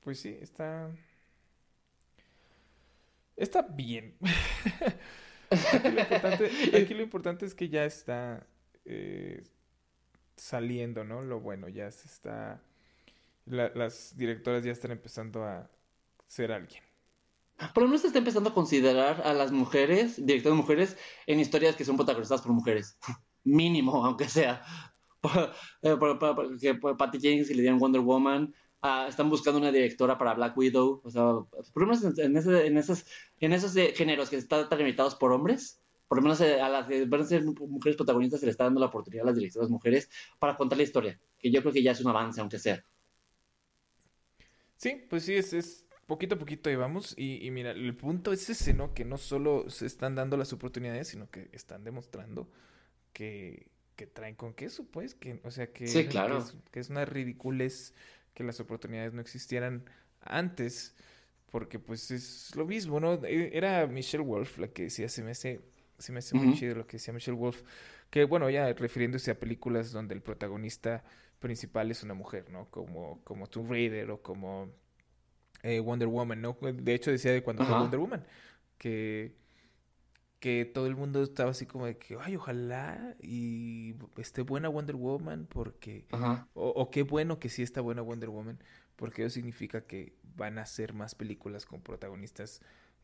[0.00, 0.90] pues sí, está...
[3.36, 4.16] Está bien.
[6.74, 8.46] aquí, lo importante, es que ya está
[8.86, 9.44] eh,
[10.36, 11.22] saliendo, ¿no?
[11.22, 12.62] Lo bueno, ya se está...
[13.44, 15.70] las directoras ya están empezando a
[16.26, 16.82] ser alguien.
[17.72, 21.74] Por lo menos se está empezando a considerar a las mujeres, directoras mujeres, en historias
[21.74, 22.98] que son protagonizadas por mujeres.
[23.46, 24.62] Mínimo, aunque sea.
[25.82, 25.96] Eh,
[26.60, 28.54] que Patty James y le dieron Wonder Woman.
[28.82, 31.00] Ah, están buscando una directora para Black Widow.
[31.02, 32.36] O sea, por lo menos en, en,
[32.76, 33.06] esos,
[33.40, 37.26] en esos géneros que están limitados por hombres, por lo menos eh, a las van
[37.26, 40.78] ser mujeres protagonistas se le está dando la oportunidad a las directoras mujeres para contar
[40.78, 41.18] la historia.
[41.38, 42.84] Que yo creo que ya es un avance, aunque sea.
[44.76, 47.14] Sí, pues sí, es, es poquito a poquito ahí vamos.
[47.16, 48.94] Y, mira, el punto es ese, ¿no?
[48.94, 52.48] Que no solo se están dando las oportunidades, sino que están demostrando
[53.16, 55.14] que, que traen con queso, pues.
[55.14, 56.44] Que, o sea, que, sí, claro.
[56.70, 57.94] que, es, una ridiculez
[58.34, 59.88] que las oportunidades no existieran
[60.20, 60.94] antes.
[61.50, 63.14] Porque, pues, es lo mismo, ¿no?
[63.24, 65.62] E, era Michelle Wolf la que decía, se me hace,
[65.96, 67.62] se me hace muy chido lo que decía Michelle Wolf.
[68.10, 71.02] Que, bueno, ya refiriéndose a películas donde el protagonista
[71.38, 72.68] principal es una mujer, ¿no?
[72.68, 74.68] Como, como Tomb Raider o como
[75.62, 76.58] eh, Wonder Woman, ¿no?
[76.60, 78.26] De hecho decía de cuando fue Wonder Woman,
[78.76, 79.32] que,
[80.40, 84.96] que todo el mundo estaba así como de que, ay, ojalá y esté buena Wonder
[84.96, 86.06] Woman, porque,
[86.54, 88.58] o, qué bueno que sí está buena Wonder Woman,
[88.96, 92.60] porque eso significa que van a hacer más películas con protagonistas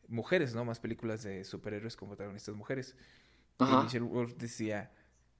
[0.07, 0.65] mujeres, ¿no?
[0.65, 2.95] Más películas de superhéroes con protagonistas mujeres.
[3.59, 4.91] Y Michelle Wolf decía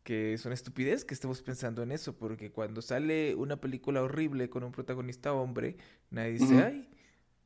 [0.04, 4.50] que es una estupidez que estemos pensando en eso, porque cuando sale una película horrible
[4.50, 5.78] con un protagonista hombre,
[6.10, 6.90] nadie dice, ay,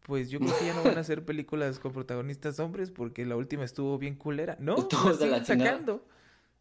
[0.08, 3.36] pues yo creo que ya no van a hacer películas con protagonistas hombres porque la
[3.36, 4.58] última estuvo bien culera.
[4.60, 4.88] No,
[5.20, 6.08] siguen sacando.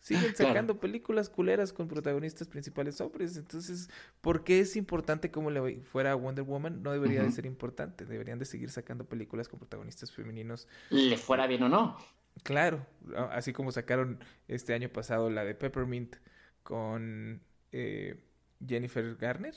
[0.01, 3.37] Siguen sacando películas culeras con protagonistas principales hombres.
[3.37, 3.89] Entonces,
[4.21, 6.83] ¿por qué es importante como le fuera Wonder Woman?
[6.83, 8.05] No debería de ser importante.
[8.05, 10.69] Deberían de seguir sacando películas con protagonistas femeninos.
[10.91, 11.97] Le fuera bien o no.
[12.43, 12.85] Claro,
[13.31, 16.17] así como sacaron este año pasado la de Peppermint
[16.63, 17.41] con
[17.73, 18.21] eh,
[18.65, 19.55] Jennifer Garner.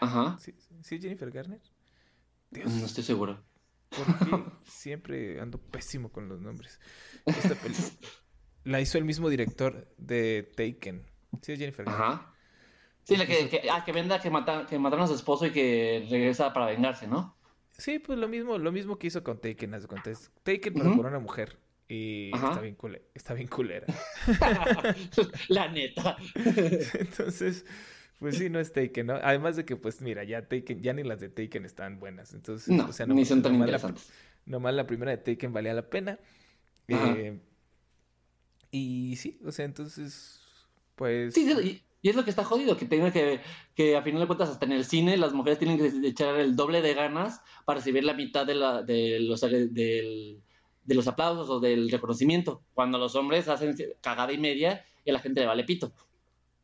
[0.00, 0.38] Ajá.
[0.38, 1.60] ¿Sí, ¿Sí, Jennifer Garner?
[2.52, 3.42] No estoy seguro.
[3.88, 6.80] Porque siempre ando pésimo con los nombres.
[7.26, 7.56] Esta
[8.64, 11.04] la hizo el mismo director de Taken.
[11.40, 11.88] Sí, es Jennifer.
[11.88, 12.34] Ajá.
[13.04, 16.06] Sí, la que, ah, que venda que, mata, que mataron a su esposo y que
[16.08, 17.36] regresa para vengarse, ¿no?
[17.76, 21.06] Sí, pues lo mismo, lo mismo que hizo con Taken, haz de Taken, pero por
[21.06, 21.58] una mujer.
[21.88, 22.76] Y está bien,
[23.12, 23.86] está bien culera.
[25.48, 26.16] la neta.
[26.34, 27.66] Entonces,
[28.22, 29.14] pues sí, no es Taken, ¿no?
[29.14, 32.32] Además de que, pues mira, ya Taken, ya ni las de Taken están buenas.
[32.32, 34.08] Entonces, no, o sea, no, ni son tan interesantes.
[34.46, 36.20] La, nomás la primera de Taken valía la pena.
[36.86, 37.40] Eh,
[38.70, 40.40] y sí, o sea, entonces,
[40.94, 41.34] pues...
[41.34, 43.40] Sí, y, y, es lo que está jodido, que tenga que,
[43.74, 46.54] que a final de cuentas hasta en el cine las mujeres tienen que echar el
[46.54, 50.40] doble de ganas para recibir la mitad de, la, de, los, del,
[50.84, 55.12] de los aplausos o del reconocimiento, cuando los hombres hacen cagada y media y a
[55.12, 55.92] la gente le vale pito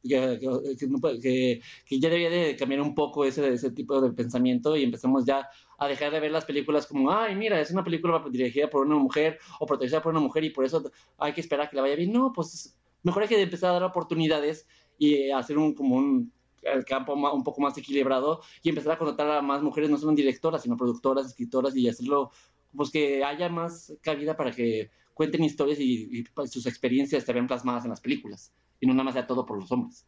[0.02, 5.48] que, ya debería de cambiar un poco ese, ese tipo de pensamiento y empezamos ya
[5.78, 8.96] a dejar de ver las películas como, ay, mira, es una película dirigida por una
[8.96, 11.96] mujer o protegida por una mujer y por eso hay que esperar que le vaya
[11.96, 12.12] bien.
[12.12, 14.66] No, pues mejor hay que empezar a dar oportunidades
[14.98, 16.32] y hacer un como un
[16.62, 20.12] el campo un poco más equilibrado y empezar a contratar a más mujeres, no solo
[20.12, 22.32] directoras, sino productoras, escritoras y hacerlo,
[22.76, 27.84] pues que haya más cabida para que cuenten historias y, y sus experiencias se plasmadas
[27.84, 30.06] en las películas y no nada más sea todo por los hombres.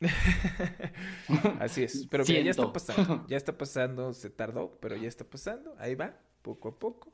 [1.60, 5.74] Así es, pero ya está pasando, ya está pasando, se tardó, pero ya está pasando,
[5.78, 7.12] ahí va, poco a poco.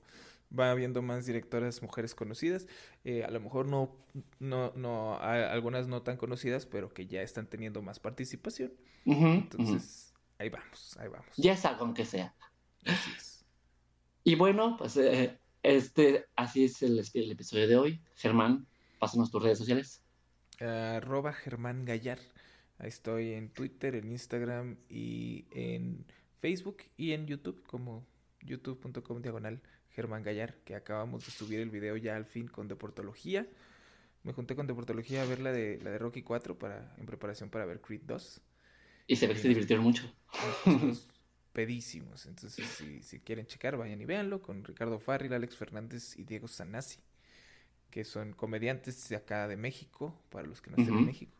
[0.58, 2.66] Va habiendo más directoras mujeres conocidas,
[3.04, 3.94] eh, a lo mejor no,
[4.38, 8.72] no, no, algunas no tan conocidas, pero que ya están teniendo más participación.
[9.04, 11.36] Entonces, ahí vamos, ahí vamos.
[11.36, 12.34] Ya es algo aunque sea.
[12.86, 13.44] Así es.
[14.24, 18.02] Y bueno, pues eh, este, así es el, el episodio de hoy.
[18.16, 18.66] Germán,
[18.98, 20.02] pásanos tus redes sociales
[20.60, 22.18] arroba Germán Gallar.
[22.78, 26.04] Ahí estoy en Twitter, en Instagram y en
[26.40, 28.06] Facebook y en YouTube como
[28.42, 33.46] youtube.com diagonal Germán Gallar, que acabamos de subir el video ya al fin con Deportología.
[34.22, 37.50] Me junté con Deportología a ver la de, la de Rocky 4 para, en preparación
[37.50, 38.40] para ver Creed 2.
[39.08, 40.12] Y se ve que se divirtieron mucho.
[41.52, 42.26] pedísimos.
[42.26, 46.46] Entonces, si, si quieren checar, vayan y véanlo con Ricardo Farril, Alex Fernández y Diego
[46.46, 47.00] Sanasi
[47.90, 51.32] que son comediantes de acá de México, para los que no estén en México,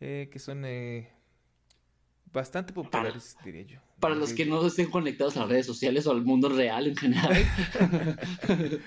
[0.00, 1.10] eh, que son, eh,
[2.32, 3.80] bastante populares, diría yo.
[4.00, 6.96] Para los que no estén conectados a las redes sociales o al mundo real en
[6.96, 7.32] general.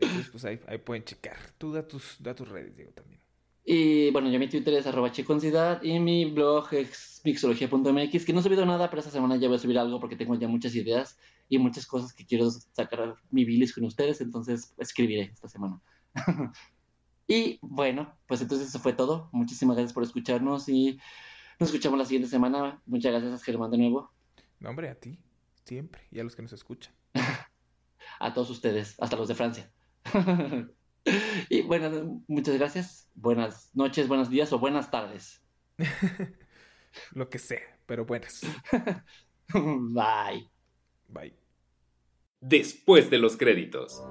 [0.00, 1.36] Entonces, pues ahí, ahí pueden checar.
[1.58, 3.20] Tú da tus, da tus redes, Diego, también.
[3.64, 8.40] Y bueno, yo mi Twitter es arroba checoncidad y mi blog es mixología.mx, que no
[8.40, 10.74] he subido nada, pero esta semana ya voy a subir algo porque tengo ya muchas
[10.74, 11.18] ideas
[11.48, 15.80] y muchas cosas que quiero sacar mi bilis con ustedes, entonces escribiré esta semana.
[17.26, 19.28] y bueno, pues entonces eso fue todo.
[19.32, 20.98] Muchísimas gracias por escucharnos y
[21.58, 22.80] nos escuchamos la siguiente semana.
[22.86, 24.12] Muchas gracias, Germán, de nuevo.
[24.60, 25.18] No, hombre, a ti,
[25.64, 26.92] siempre, y a los que nos escuchan.
[28.20, 29.70] a todos ustedes, hasta los de Francia.
[31.48, 33.10] y bueno, muchas gracias.
[33.14, 35.42] Buenas noches, buenos días o buenas tardes.
[37.12, 38.42] Lo que sea, pero buenas.
[39.54, 40.57] Bye.
[41.08, 41.34] Bye.
[42.40, 44.02] Después de los créditos.